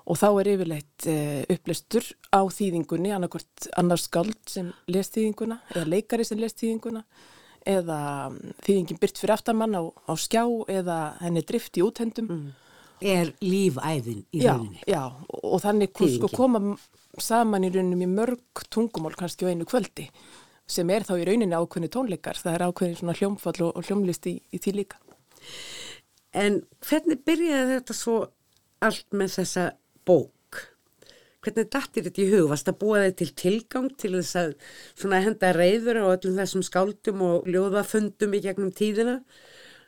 [0.06, 5.88] og þá er yfirleitt uh, upplistur á þýðingunni, annarkort annars skald sem les þýðinguna eða
[5.95, 7.02] leikari sem les þýðinguna
[7.65, 7.99] eða
[8.30, 12.30] mm, þýðingin byrt fyrir aftamann á, á skjá eða henni drift í úthendum.
[12.30, 12.54] Mm.
[13.06, 14.80] Er lífæðin í já, rauninni?
[14.88, 15.01] Já,
[15.43, 16.78] og þannig sko, koma
[17.21, 20.08] saman í rauninni mörg tungumál kannski á einu kvöldi
[20.65, 22.39] sem er þá í rauninni ákveðni tónleikar.
[22.39, 25.01] Það er ákveðni svona hljómfall og, og hljómlist í, í því líka.
[26.36, 28.15] En hvernig byrjaði þetta svo
[28.84, 29.67] allt með þessa
[30.08, 30.32] bók.
[31.45, 32.47] Hvernig dættir þetta í hug?
[32.49, 37.49] Varst það búið til tilgang til þess að henda reyður á öllum þessum skáldum og
[37.49, 39.19] ljóðafundum í gegnum tíðina?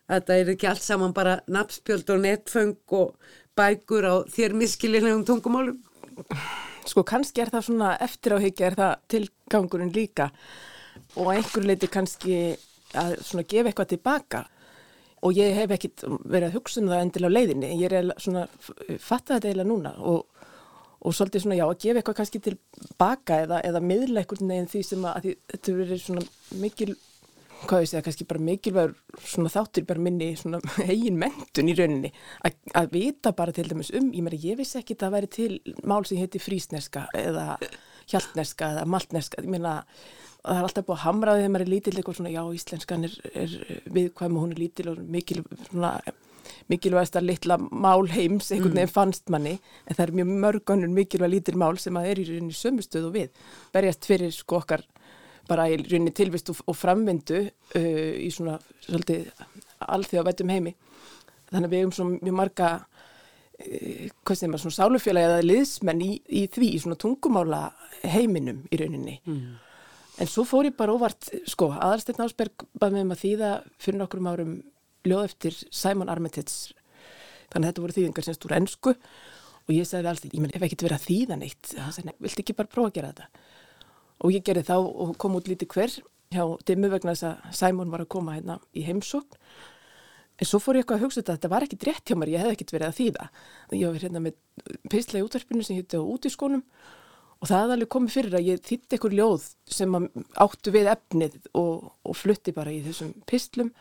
[0.07, 3.15] Að það er ekki allt saman bara napspjöld og netföng og
[3.57, 5.81] bækur á þér miskilinlegum tungumálum?
[6.87, 10.29] Sko kannski er það svona eftir áhyggja er það tilgangurinn líka
[11.17, 12.37] og einhver leiti kannski
[12.97, 14.45] að svona gefa eitthvað tilbaka
[15.25, 18.45] og ég hef ekkit verið að hugsa um það endilega á leiðinni, ég er svona
[19.01, 20.25] fatta þetta eiginlega núna og,
[21.01, 24.81] og svolítið svona já að gefa eitthvað kannski tilbaka eða, eða miðla einhvern veginn því
[24.88, 26.25] sem að því, þetta verið svona
[26.63, 26.95] mikil
[27.65, 32.13] hvað ég segja, kannski bara mikilvægur svona þáttur bara minni svona eigin mentun í rauninni,
[32.45, 35.31] að, að vita bara til dæmis um, ég meina ég vissi ekki að það væri
[35.38, 35.51] til
[35.83, 37.57] mál sem heiti frísneska eða
[38.07, 39.79] hjaltneska eða maltneska, ég meina
[40.43, 43.17] það er alltaf búið að hamraði þegar maður er lítil eitthvað svona já íslenskan er,
[43.33, 43.57] er
[43.97, 46.23] viðkvæm og hún er lítil og mikil, mikilvægast
[46.69, 48.93] að litla mál heims einhvern veginn mm.
[48.93, 52.57] fannst manni en það er mjög mörgunur mikilvæg lítil mál sem að er í rauninni
[52.57, 53.29] sömustöðu við
[53.73, 54.86] berjast fyrir sko okkar
[55.47, 59.29] bara í rauninni tilvist og, og framvindu uh, í svona svolítið
[59.88, 60.75] alþjóða vætum heimi
[61.51, 66.03] þannig að við hefum svona mjög marga uh, hvað sem er svona sálufélagi eða liðsmenn
[66.03, 67.63] í, í því í svona tungumála
[68.03, 69.47] heiminum í rauninni mm.
[70.17, 74.29] En svo fór ég bara óvart, sko, aðalsteinn Ásberg bæði með maður þýða fyrir nokkrum
[74.31, 74.53] árum
[75.11, 76.75] ljóð eftir Simon Armitage.
[77.51, 78.93] Þannig að þetta voru þýðingar sem stúr ennsku
[79.67, 82.43] og ég sagði alltaf, ég menn, ef ekki verið að þýða neitt, það sagði, vilt
[82.43, 83.47] ekki bara prófa að gera þetta?
[84.23, 85.97] Og ég gerði þá og kom út lítið hver
[86.33, 89.41] hjá dimmu vegna þess að Simon var að koma hérna í heimsókn
[90.37, 92.43] En svo fór ég eitthvað að hugsa þetta, þetta var ekkit rétt hjá mér, ég
[92.43, 93.27] hef ekkit verið að þýða.
[93.73, 94.35] Ég var hérna með
[94.93, 96.61] pistla í útvarpinu sem hitti á út í skónum
[97.37, 99.97] og það alveg komið fyrir að ég þýtti eitthvað ljóð sem
[100.45, 103.71] áttu við efnið og, og flutti bara í þessum pistlum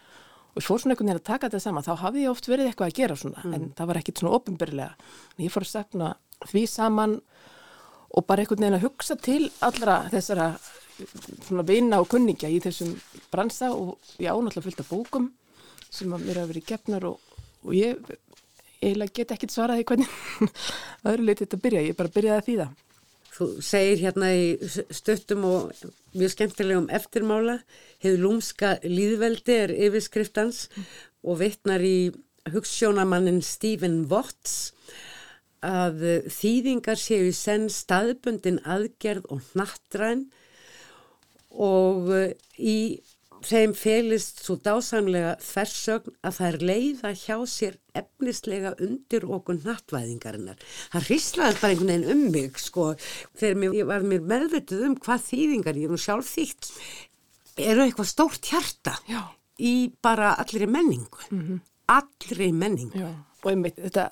[0.56, 2.70] og ég fór svona einhvern veginn að taka þetta saman, þá hafði ég oft verið
[2.70, 3.54] eitthvað að gera svona, mm.
[3.56, 5.10] en það var ekkit svona ofinbyrlega.
[5.44, 6.12] Ég fór að stefna
[6.48, 7.16] því saman
[8.16, 10.48] og bara einhvern veginn að hugsa til allra þessara
[11.44, 12.94] svona vina og kunningja í þessum
[13.32, 15.28] bransa og ég ánáttúrulega fylgta bókum
[15.92, 18.00] sem að mér hafa verið gefnar og, og ég
[18.80, 20.16] eiginlega get ekkert svaraði hvernig
[21.08, 22.68] öðru leiti þetta byrja, ég bara byrjaði að þýða.
[23.36, 24.44] Þú segir hérna í
[24.96, 25.80] stöttum og
[26.16, 27.58] mjög skemmtilegum eftirmála,
[28.00, 30.62] hefur lúmska líðveldi er yfirskriftans
[31.20, 32.14] og vittnar í
[32.54, 34.72] hugssjónamannin Stephen Watts
[35.66, 36.00] að
[36.32, 40.26] þýðingar séu senn staðbundin aðgerð og nattræn
[41.52, 42.08] og
[42.56, 42.78] í
[43.46, 50.58] þeim felist svo dásamlega þversögn að það er leiða hjá sér efnislega undir okkur nattvæðingarinnar.
[50.92, 52.88] Það hrislaði bara einhvern veginn um mig sko
[53.38, 56.70] þegar mér, ég var mér meðvitið um hvað þýðingar ég er nú sjálf þýtt
[57.56, 59.22] eru eitthvað stórt hjarta Já.
[59.58, 61.24] í bara allri menningu.
[61.30, 61.60] Mm -hmm.
[61.86, 62.98] Allri menningu.
[62.98, 63.14] Já.
[63.44, 64.10] Og einmitt þetta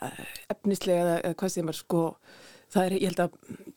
[0.49, 2.03] efnislega eða hvað sem er sko
[2.75, 3.31] það er, ég held að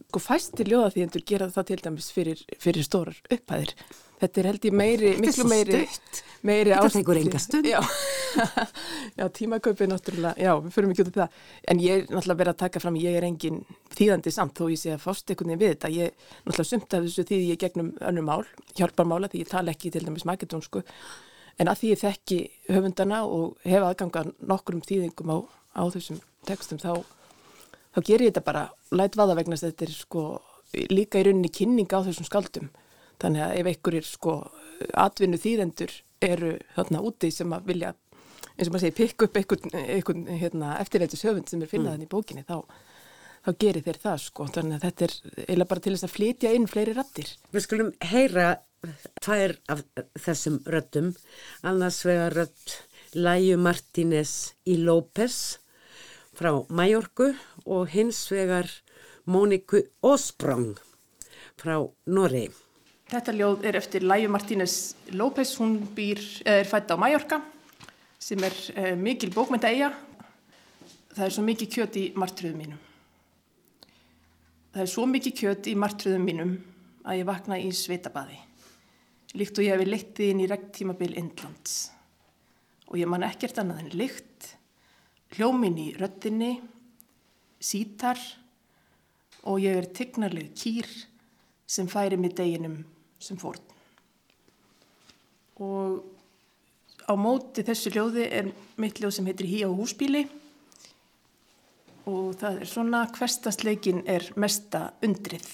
[0.08, 3.74] sko fæstir ljóða því endur gera það til dæmis fyrir, fyrir stórar upphæðir
[4.18, 5.84] Þetta er held ég meiri, miklu meiri,
[6.48, 6.88] meiri ást.
[6.88, 7.68] Þetta tekur enga stund.
[7.70, 7.78] Já,
[9.20, 11.44] já tímaköpið náttúrulega, já, við fyrir mikið út af það.
[11.70, 13.60] En ég er náttúrulega verið að taka fram, ég er engin
[13.94, 15.92] þýðandi samt þó ég sé að fást einhvern veginn við þetta.
[15.94, 18.50] Ég náttúrulega sumt af þessu þýði ég gegnum önnum mál,
[18.80, 20.82] hjálparmála því ég tala ekki til dæmis makedónsku.
[21.62, 22.40] En að því ég þekki
[22.72, 25.38] höfundana og hefa aðganga nokkrum þýðingum á,
[25.78, 26.18] á þessum
[26.50, 27.06] tekstum þá,
[27.94, 30.28] þá ger ég þetta bara læt vaða vegna þetta er sko
[30.90, 32.70] líka í rauninni kynning á þessum skaldum
[33.22, 34.36] Þannig að ef einhverjir sko
[34.94, 37.94] atvinnu þýðendur eru þarna úti sem að vilja,
[38.56, 42.06] eins og maður segir, pikk upp einhvern, einhvern hérna, eftirreitis höfund sem er finnað mm.
[42.06, 42.62] í bókinni, þá,
[43.46, 44.48] þá gerir þeir það sko.
[44.58, 47.34] Þannig að þetta er eiginlega bara til þess að flytja inn fleiri rattir.
[47.54, 48.48] Við skulum heyra
[49.26, 49.82] tvær af
[50.22, 51.14] þessum röttum,
[51.66, 52.78] annars vegar rött
[53.18, 54.34] Læju Martínez
[54.68, 55.58] í López
[56.38, 57.32] frá Majorku
[57.66, 58.70] og hins vegar
[59.26, 60.78] Móniku Osprong
[61.58, 62.48] frá Norri.
[63.08, 64.74] Þetta ljóð er eftir Læju Martínez
[65.16, 67.38] López, hún býr, er fætt á Mallorca
[68.20, 69.94] sem er eh, mikil bókmynda eiga.
[71.14, 72.82] Það er svo mikið kjöt í martröðum mínum.
[74.74, 76.52] Það er svo mikið kjöt í martröðum mínum
[77.08, 78.42] að ég vakna í sveitabadi.
[79.40, 81.78] Líkt og ég hefði leittið inn í regntímabil Indlands.
[82.92, 84.52] Og ég man ekkert annað en lykt,
[85.38, 86.52] hljómin í röttinni,
[87.56, 88.20] sítar
[89.48, 90.92] og ég er tignarlega kýr
[91.64, 92.82] sem færi mig deginum
[93.20, 93.62] sem fórn.
[95.64, 96.04] Og
[97.08, 100.28] á móti þessu ljóði er mitt ljóð sem heitir Hí á húsbíli
[102.08, 105.48] og það er svona hverstasleikin er mesta undrið.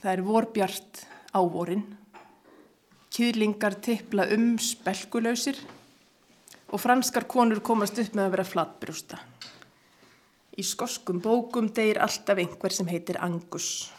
[0.00, 1.02] Það er vorbjart
[1.36, 1.84] á vorin,
[3.12, 5.58] kýðlingar tippla um spelkulöysir
[6.72, 9.20] og franskar konur komast upp með að vera flatbrústa.
[10.54, 13.90] Í skoskum bókum deyir alltaf einhver sem heitir Angus.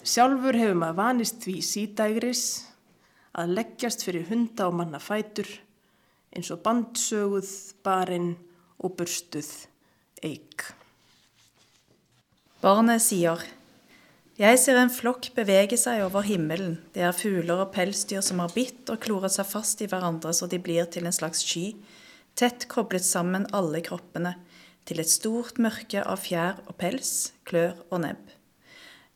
[0.00, 2.44] Sjálfur hefur maður vanist því sídægris
[3.36, 5.48] að leggjast fyrir hunda og manna fætur
[6.30, 7.50] eins og bandsöguð,
[7.84, 8.34] barinn
[8.80, 9.50] og burstuð
[10.24, 10.70] eik.
[12.60, 13.44] Barnet sier
[14.40, 16.78] Jeg ser en flokk bevege seg over himmelen.
[16.94, 20.48] Det er fugler og pelsdyr som har bitt og kloret seg fast i hverandre så
[20.48, 21.74] de blir til en slags sky,
[22.40, 24.38] tett koblet sammen alle kroppene,
[24.88, 28.39] til et stort mørke av fjær og pels, klør og nebb.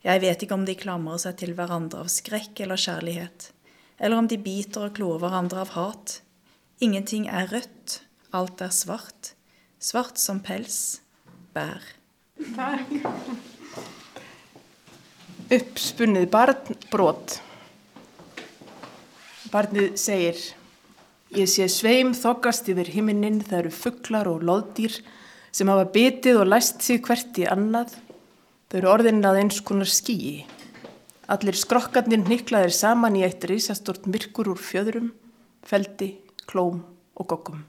[0.04, 3.46] Jeg vet ikke om de klamrer seg til hverandre av skrekk eller kjærlighet,
[3.96, 6.18] eller om de biter og klorer hverandre av hat.
[6.84, 8.02] Ingenting er rødt,
[8.36, 9.32] alt er svart.
[9.80, 11.00] Svart som pels,
[11.56, 11.80] bær.
[12.52, 12.92] Takk.
[15.54, 17.38] Uppspunnið barnbrot.
[19.54, 20.44] Barnið segir
[21.34, 25.00] Ég sé sveim þokkast yfir himinin, það eru fugglar og loðdýr
[25.54, 27.96] sem hafa bitið og læst sig hvert í annað
[28.74, 30.40] Þau eru orðinni að eins konar skýi.
[31.30, 35.12] Allir skrokkarnir niklaðir saman í eitt risastort myrkur úr fjöðrum,
[35.62, 36.08] feldi,
[36.50, 36.80] klóm
[37.14, 37.60] og gokkum.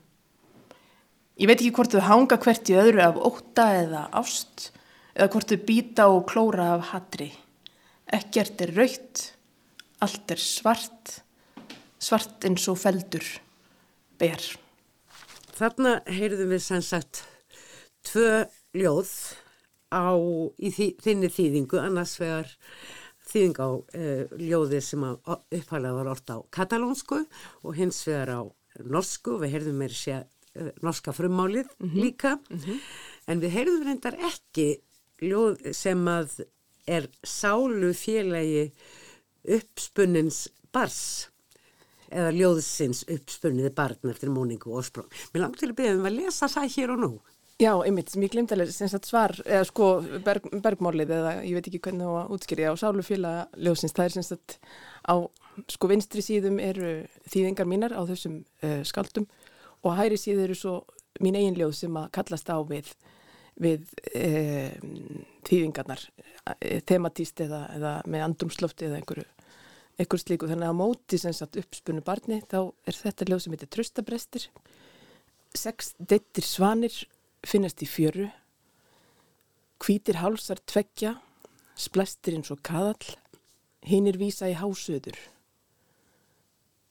[1.38, 4.72] Ég veit ekki hvort þau hanga hvert í öðru af óta eða ást
[5.14, 7.30] eða hvort þau býta og klóra af hatri.
[8.10, 9.30] Ekkert er raukt,
[10.02, 11.20] allt er svart,
[12.02, 13.30] svart eins og feldur,
[14.18, 14.42] ber.
[15.54, 17.28] Þarna heyrðum við sann sagt
[18.10, 19.20] tvö ljóð
[19.96, 20.12] á
[20.60, 22.52] í þi, þinni þýðingu annars vegar
[23.26, 27.22] þýðing á uh, ljóði sem upphælega var orta á katalónsku
[27.64, 28.42] og hins vegar á
[28.84, 30.26] norsku, við heyrðum meira sér
[30.60, 32.36] uh, norska frummálið líka,
[33.32, 34.68] en við heyrðum reyndar ekki
[35.24, 36.42] ljóð sem að
[36.86, 38.68] er sálu félagi
[39.56, 41.30] uppspunnins bars
[42.14, 45.10] eða ljóðsins uppspunniði barn eftir móningu og sprung.
[45.34, 47.12] Mér langt til að beða um að lesa það hér og nú.
[47.56, 49.86] Já, einmitt, ég glemt að sagt svar, eða sko
[50.26, 54.16] berg, bergmálið eða ég veit ekki hvernig það var útskýrið á sálufélag ljóðsins, það er
[54.16, 54.58] sem sagt
[55.08, 55.16] á
[55.72, 56.90] sko vinstri síðum eru
[57.32, 59.30] þýðingar mínar á þessum uh, skaldum
[59.88, 60.76] og hæri síður eru svo
[61.24, 62.92] mín eigin ljóð sem að kallast á við,
[63.56, 63.88] við
[64.20, 64.76] uh,
[65.48, 66.06] þýðingarnar,
[66.52, 69.30] uh, tematíst eða, eða með andrumslofti eða einhverju
[69.96, 73.56] einhver slíku, þannig að á móti sem sagt uppspunnu barni, þá er þetta ljóð sem
[73.56, 74.52] heitir Tröstabrestir
[75.56, 77.06] sex deittir svanir
[77.46, 78.28] finnast í fjöru
[79.84, 81.16] hvítir hálsar tveggja
[81.78, 83.16] splestir eins og kaðall
[83.86, 85.18] hinnir vísa í hásöður.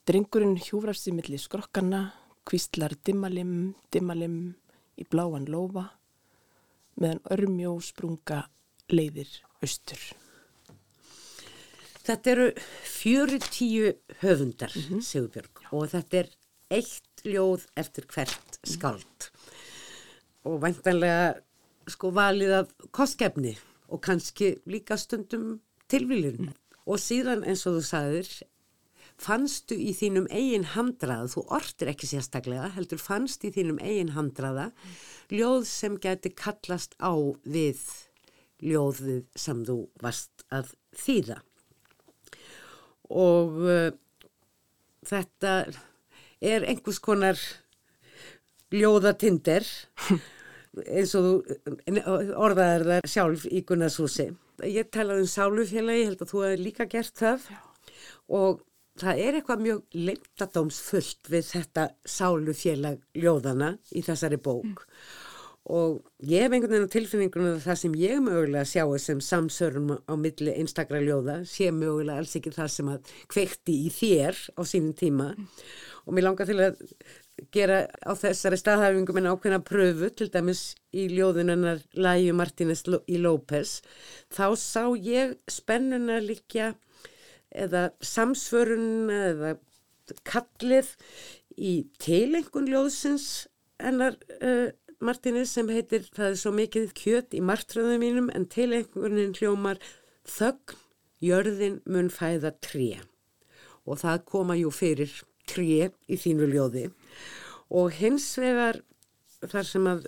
[0.05, 2.13] Drengurinn hjúfrar sér milli skrokkanna
[2.45, 4.37] kvíslar dimmalim, dimmalim
[4.95, 5.89] í bláan lófa
[7.01, 8.45] meðan örmjó sprunga
[8.93, 9.31] leiðir
[9.65, 9.99] austur.
[12.05, 12.47] Þetta eru
[12.85, 13.91] fjöru tíu
[14.21, 16.29] höfundar, Sigurbjörg, og þetta er
[16.77, 19.31] eitt ljóð eftir hvert skald.
[20.45, 21.35] Og væntanlega
[21.89, 23.55] sko valið af kostkefni
[23.89, 25.59] og kannski líka stundum
[25.91, 26.53] tilvílun.
[26.85, 28.29] Og síðan eins og þú sagðir,
[29.21, 34.69] fannstu í þínum eigin handraða, þú ortir ekki sérstaklega, heldur fannst í þínum eigin handraða,
[35.33, 37.13] ljóð sem geti kallast á
[37.45, 37.81] við
[38.63, 41.41] ljóðið sem þú varst að þýða
[43.11, 43.91] og uh,
[45.05, 45.53] þetta
[46.41, 47.39] er einhvers konar
[48.73, 49.65] ljóðatinder
[50.83, 52.01] eins og þú
[52.35, 54.29] orðaðar það sjálf í Gunnarshúsi.
[54.65, 57.49] Ég talaði um sálufélagi, ég held að þú hefði líka gert það.
[57.51, 57.61] Já.
[58.35, 58.63] og
[59.01, 64.85] það er eitthvað mjög leimtadómsfullt við þetta sálufélag ljóðana í þessari bók.
[64.85, 64.99] Mm.
[65.75, 65.95] Og
[66.29, 70.13] ég hef einhvern veginn á tilfinningunum að það sem ég mögulega sjáu sem samsörun á
[70.13, 74.93] milli einstakra ljóða sé mögulega alls ekki það sem að kveikti í þér á sínum
[74.97, 75.31] tíma.
[76.05, 76.77] Og mér langar til að
[77.55, 80.63] gera á þessari staðhæfingum en ákveðna pröfu til dæmis
[80.95, 83.81] í ljóðunarnar Læju Martínez í López.
[84.31, 86.73] Þá sá ég spennuna líka
[87.51, 89.55] eða samsvörun eða
[90.27, 90.93] kallið
[91.55, 93.47] í tilengun ljóðsins
[93.79, 94.71] ennar uh,
[95.03, 99.81] Martínez sem heitir Það er svo mikið kjöt í martröðum mínum en til einhvernin hljómar
[100.23, 100.77] þögn,
[101.19, 103.01] jörðin mun fæða tré.
[103.85, 105.11] Og það koma jú fyrir
[105.45, 106.87] tré í þínu ljóði
[107.69, 108.81] og hins vegar
[109.45, 110.05] þar sem að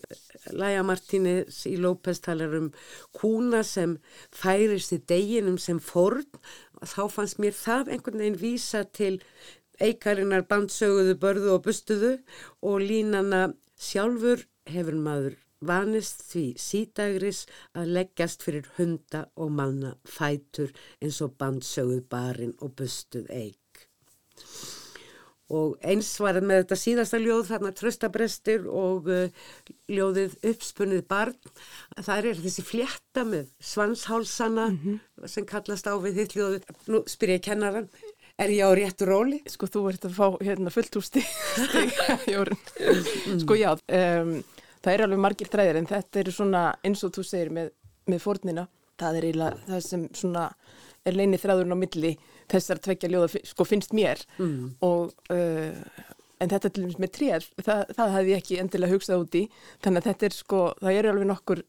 [0.57, 2.69] Laja Martínez í López talar um
[3.17, 3.97] kúna sem
[4.33, 6.25] færist í deginum sem forn
[6.81, 9.17] þá fannst mér það einhvern veginn vísa til
[9.83, 12.13] eikarinnar bandsöguðu, börðu og bustuðu
[12.65, 13.43] og línana
[13.77, 15.37] sjálfur hefur maður
[15.67, 17.45] vanist því sídagris
[17.77, 23.87] að leggjast fyrir hunda og manna fætur eins og bandsöguð barinn og bustuð eig.
[25.47, 29.29] Og eins var með þetta síðasta ljóð þarna tröstabrestir og uh,
[29.87, 31.37] ljóðið uppspunnið barn.
[31.95, 35.27] Það er þessi flétta með svanshálsana mm -hmm.
[35.31, 36.69] sem kallast á við þitt ljóðið.
[36.91, 37.87] Nú spyr ég kennaran,
[38.37, 39.39] er ég á réttu róli?
[39.47, 41.27] Sko þú ert að fá hérna fullt úr stík,
[42.33, 42.57] Jórn.
[43.39, 44.43] Sko já, um,
[44.83, 47.71] það er alveg margir þræðir en þetta eru svona eins og þú segir með,
[48.05, 48.67] með fórnina,
[48.99, 50.45] það er eiginlega það sem svona
[51.07, 52.13] er leinið þræðurinn á milli
[52.51, 54.77] þessar tvekja ljóða sko finnst mér mm.
[54.85, 56.03] og uh,
[56.37, 59.43] en þetta til dæmis með trér það, það hefði ég ekki endilega hugsað út í
[59.85, 61.63] þannig að þetta er sko, það eru alveg nokkur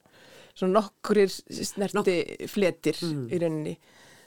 [0.59, 2.11] svona nokkurir snerti Nok
[2.51, 3.25] fletir mm.
[3.31, 3.75] í rauninni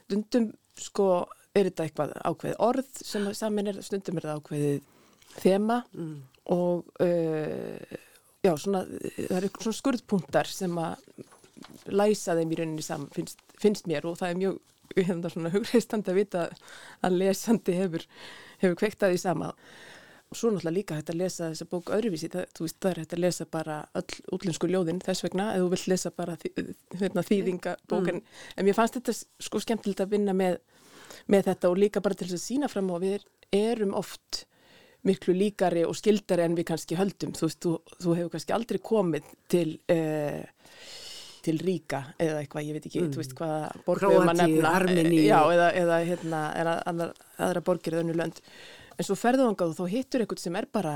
[0.08, 0.50] stundum
[0.80, 1.08] sko
[1.52, 4.80] er þetta eitthvað ákveð orð sem samin er stundum er þetta ákveðið
[5.42, 6.16] þema mm.
[6.56, 8.00] og uh,
[8.42, 11.06] já, svona, það eru svona skurðpuntar sem að
[11.94, 14.60] læsa þeim í rauninni saman finnst, finnst mér og það er mjög
[15.08, 16.44] hérna svona hugreistandi að vita
[17.06, 18.06] að lesandi hefur,
[18.64, 19.52] hefur kveiktað í sama
[20.32, 23.00] og svo náttúrulega líka hægt að lesa þessa bók öðruvísi, það, þú veist það er
[23.02, 26.38] hægt að lesa bara öll útlensku ljóðin þess vegna eða þú vilt lesa bara
[27.02, 28.38] hérna, þýðinga bókan, mm.
[28.56, 30.62] en mér fannst þetta sko skemmtilegt að vinna með,
[31.28, 34.46] með þetta og líka bara til þess að sína fram og við erum oft
[35.08, 37.34] miklu líkari og skildari en við kannski höldum.
[37.38, 40.44] Þú veist, þú, þú hefur kannski aldrei komið til, uh,
[41.46, 43.12] til Ríka eða eitthvað, ég veit ekki, mm.
[43.14, 44.76] þú veist hvaða borgum að nefna.
[44.80, 45.24] Armeni.
[45.26, 46.42] Já, eða, eða hérna,
[46.92, 48.42] aðra, aðra borgir eða önnu lönd.
[48.98, 50.96] En svo ferðu þangað og þá hittur eitthvað sem er bara,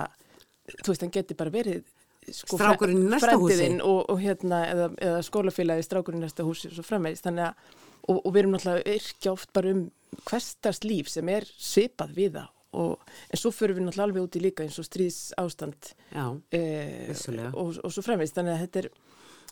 [0.81, 1.85] þú veist, hann getur bara verið
[2.33, 6.69] sko, strákurinn í næsta húsi og, og hérna, eða, eða skólafélagi strákurinn í næsta húsi
[6.71, 9.85] og svo framvegist, þannig að og, og við erum náttúrulega yrkja oft bara um
[10.25, 14.43] hverstast líf sem er svipað við það og, en svo förum við náttúrulega alveg úti
[14.43, 16.25] líka eins og stríðs ástand Já,
[16.55, 17.11] eh,
[17.53, 18.89] og, og svo fremvist þannig að þetta er,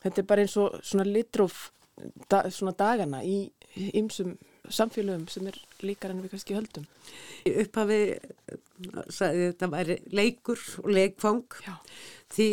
[0.03, 1.69] þetta er bara eins og svona litróf
[2.29, 3.45] da, svona dagana í
[3.93, 4.35] ymsum
[4.71, 6.85] samfélögum sem er líkar en við kannski höldum.
[7.47, 8.59] Í upphafi eh,
[9.11, 11.57] sagði þetta væri leikur og leikfang.
[11.65, 11.75] Já.
[12.33, 12.49] því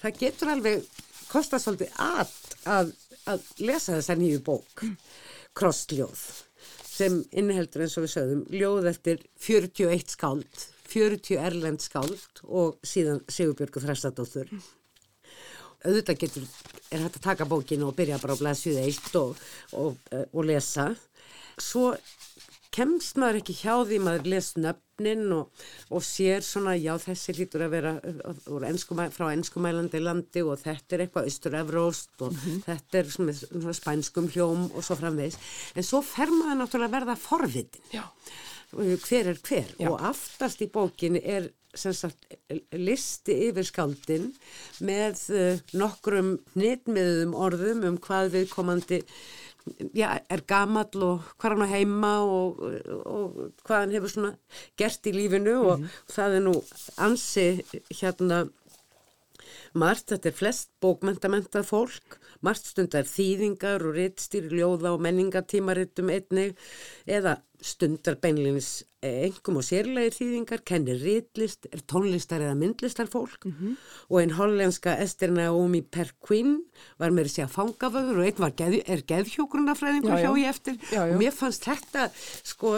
[0.00, 0.84] það getur alveg
[1.30, 2.36] kostað svolítið að,
[2.76, 2.92] að,
[3.30, 4.84] að lesa þessa nýju bók
[5.58, 6.22] Krossljóð
[6.90, 13.22] sem inniheldur eins og við sögðum ljóð eftir 41 skáld 40 erlend skáld og síðan
[13.30, 14.50] Sigurbjörgu Þrastadóttur
[15.84, 16.48] auðvitað getur,
[16.90, 20.48] er hægt að taka bókinu og byrja bara á blæðsjuð eitt og, og, eh, og
[20.48, 20.90] lesa.
[21.60, 21.92] Svo
[22.74, 27.64] kemst maður ekki hjá því maður les nöfnin og, og sér svona já þessi lítur
[27.66, 32.36] að vera uh, enskumæ, frá enskumælandi landi og þetta er eitthvað austur-evróst og
[32.68, 35.40] þetta er svona, svona spænskum hljóm og svo framvegis.
[35.74, 37.88] En svo fer maður náttúrulega að verða forvitin.
[37.94, 38.04] Já.
[38.70, 39.74] hver er hver?
[39.74, 39.88] Já.
[39.90, 42.26] og aftast í bókinni er sagt
[42.74, 44.30] listi yfir skáldin
[44.84, 49.00] með uh, nokkrum hnitmiðum orðum um hvað við komandi
[49.94, 52.62] já, er gamall og hvað hann á heima og,
[53.04, 54.32] og hvað hann hefur svona
[54.80, 56.56] gert í lífinu og það er nú
[57.06, 57.46] ansi
[58.00, 58.46] hérna
[59.78, 66.56] margt, þetta er flest bókmentamentað fólk, margt stundar þýðingar og rittstýri ljóða og menningatímarittum einnig
[67.06, 74.16] eða stundar beinlinis engum og sérlegir þýðingar, kennir ritlist, er tónlistar eða myndlistar fólk og
[74.20, 76.58] einn hollenska Esther Naomi Perquin
[77.00, 80.26] var með þessi að fangavöður og einn var geð, er geðhjógrunafræðingur Já, já.
[80.26, 80.76] hjá ég eftir.
[80.90, 81.14] Já, já.
[81.14, 82.08] og mér fannst þetta
[82.52, 82.74] sko,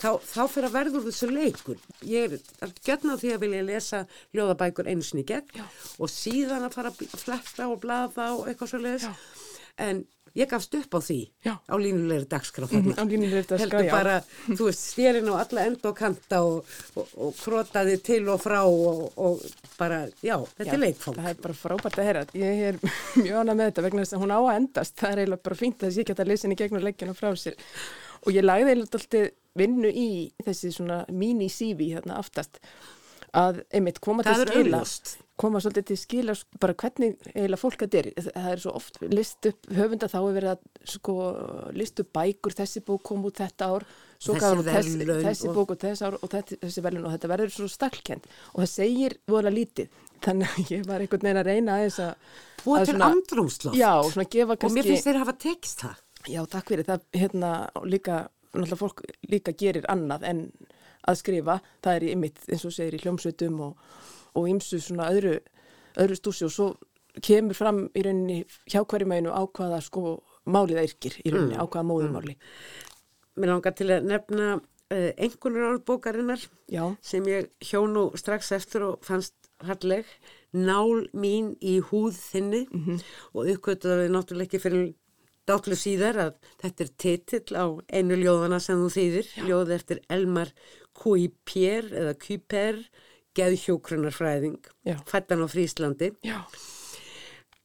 [0.00, 1.82] þá, þá fyrir að verður þessu leikur.
[2.08, 4.04] Ég er gjötna á því að vilja lesa
[4.36, 5.66] ljóðabækur einu sinni gegn
[5.98, 9.10] og síðan að fara að fletta og blaða og eitthvað svo leiðis
[9.78, 10.00] en
[10.36, 11.54] ég gafst upp á því Já.
[11.64, 13.90] á línulegri dagskrá Mhm, þarna á línulegri heldur já.
[13.90, 14.16] bara,
[14.48, 16.64] þú veist, stjerin á alla enda og kanta og,
[16.96, 19.40] og, og krotaði til og frá og, og
[19.78, 22.26] bara, já, þetta er leikfang Það er bara frábært að heyra.
[22.34, 22.78] Ég er
[23.24, 24.96] mjög ánað með þetta vegna þess að hún á að endast.
[24.98, 27.14] Það er eiginlega bara fínt að þess að ég geta að lesa henni gegnum leggina
[27.18, 27.56] frá sér.
[28.26, 30.08] Og ég lagði eiginlega alltaf vinnu í
[30.46, 32.60] þessi svona mini-CV hérna aftast
[33.34, 34.82] að einmitt koma til Það er skila.
[35.38, 39.46] Koma svolítið til skila bara hvernig eiginlega fólk þetta er það er svo oft list
[39.50, 41.14] upp höfunda þá er verið að sko
[41.78, 43.86] list upp bækur þessi bók kom út þetta ár
[44.18, 47.52] Þessi þessi, þessi og- bók út þessi ár og þetta, þessi verðlun og þetta verður
[47.54, 49.92] svo stakklkend og það segir vola lítið
[50.26, 52.00] þannig að ég var einhvern veginn að reyna að
[52.64, 53.76] Búa að til svona- andrúmsloft.
[53.78, 56.82] já, svona gefa og mér kannski finnst þeir hafa tekst það Já, takk fyrir.
[56.84, 58.16] Það hérna og líka,
[58.52, 60.40] náttúrulega fólk líka gerir annað en
[61.08, 61.60] að skrifa.
[61.80, 63.76] Það er í mitt, eins og segir, í hljómsveitum og,
[64.38, 65.36] og ymsu svona öðru,
[65.98, 66.68] öðru stúsi og svo
[67.24, 70.18] kemur fram í rauninni hjá hverju meginu á hvaða sko
[70.48, 72.36] málið það yrkir í rauninni, á hvaða móðumáli.
[73.38, 78.86] Mér langar til að nefna uh, einhvernur orðbókarinnar Já, sem ég hjó nú strax eftir
[78.86, 79.34] og fannst
[79.66, 80.06] halleg
[80.54, 82.62] Nál mín í húð þinni
[83.34, 84.86] og uppkvöldaði náttúrulega ekki fyrir
[85.48, 90.52] dátlu síðar að þetta er titill á einu ljóðana sem þú þýðir, ljóð eftir Elmar
[90.96, 92.80] Kuiper eða Kuiper,
[93.38, 94.60] geðhjókrunarfræðing,
[95.08, 96.12] fættan á Fríslandi.
[96.26, 96.38] já,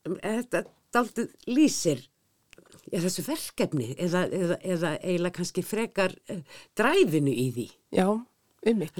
[0.03, 0.63] Þetta
[0.93, 2.01] dálítið lýsir
[2.93, 6.41] er þessu verkefni eða, eða, eða eiginlega kannski frekar uh,
[6.77, 7.67] dræfinu í því.
[7.95, 8.07] já,
[8.67, 8.99] einmitt.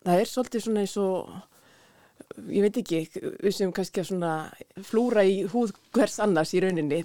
[0.00, 1.28] Það er svolítið svona eins og,
[2.48, 3.02] ég veit ekki,
[3.44, 4.32] við sem kannski að svona
[4.88, 7.02] flúra í húð hvers annars í rauninni.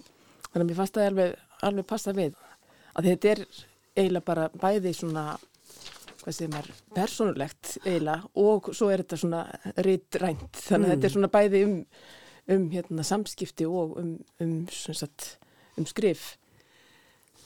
[0.48, 1.34] Þannig að mér fannst það alveg,
[1.68, 2.38] alveg passa við.
[2.96, 3.44] Að þetta er
[4.00, 5.26] eiginlega bara bæði svona,
[6.26, 9.42] hvað segir maður, persónulegt eiginlega og svo er þetta svona
[9.86, 10.48] ritrænt.
[10.58, 11.76] Þannig að þetta er svona bæði um,
[12.56, 15.36] um hérna, samskipti og um, um, sagt,
[15.78, 16.34] um skrif.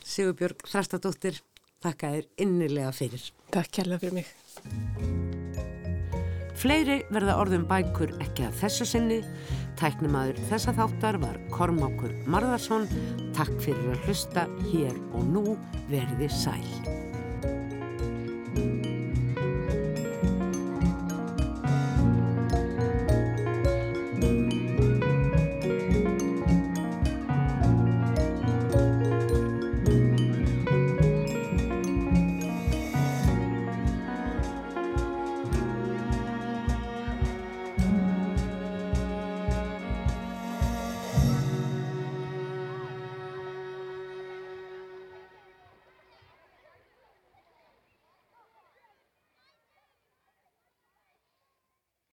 [0.09, 1.41] Sigurbjörg Þrastadóttir,
[1.83, 3.27] þakka þér innilega fyrir.
[3.51, 4.31] Takk kærlega fyrir mig.
[6.59, 9.19] Fleiri verða orðum bækur ekki að þessu sinni.
[9.79, 12.87] Tæknimaður þessa þáttar var Kormákur Marðarsson.
[13.35, 15.45] Takk fyrir að hlusta hér og nú
[15.91, 17.08] verði sæl.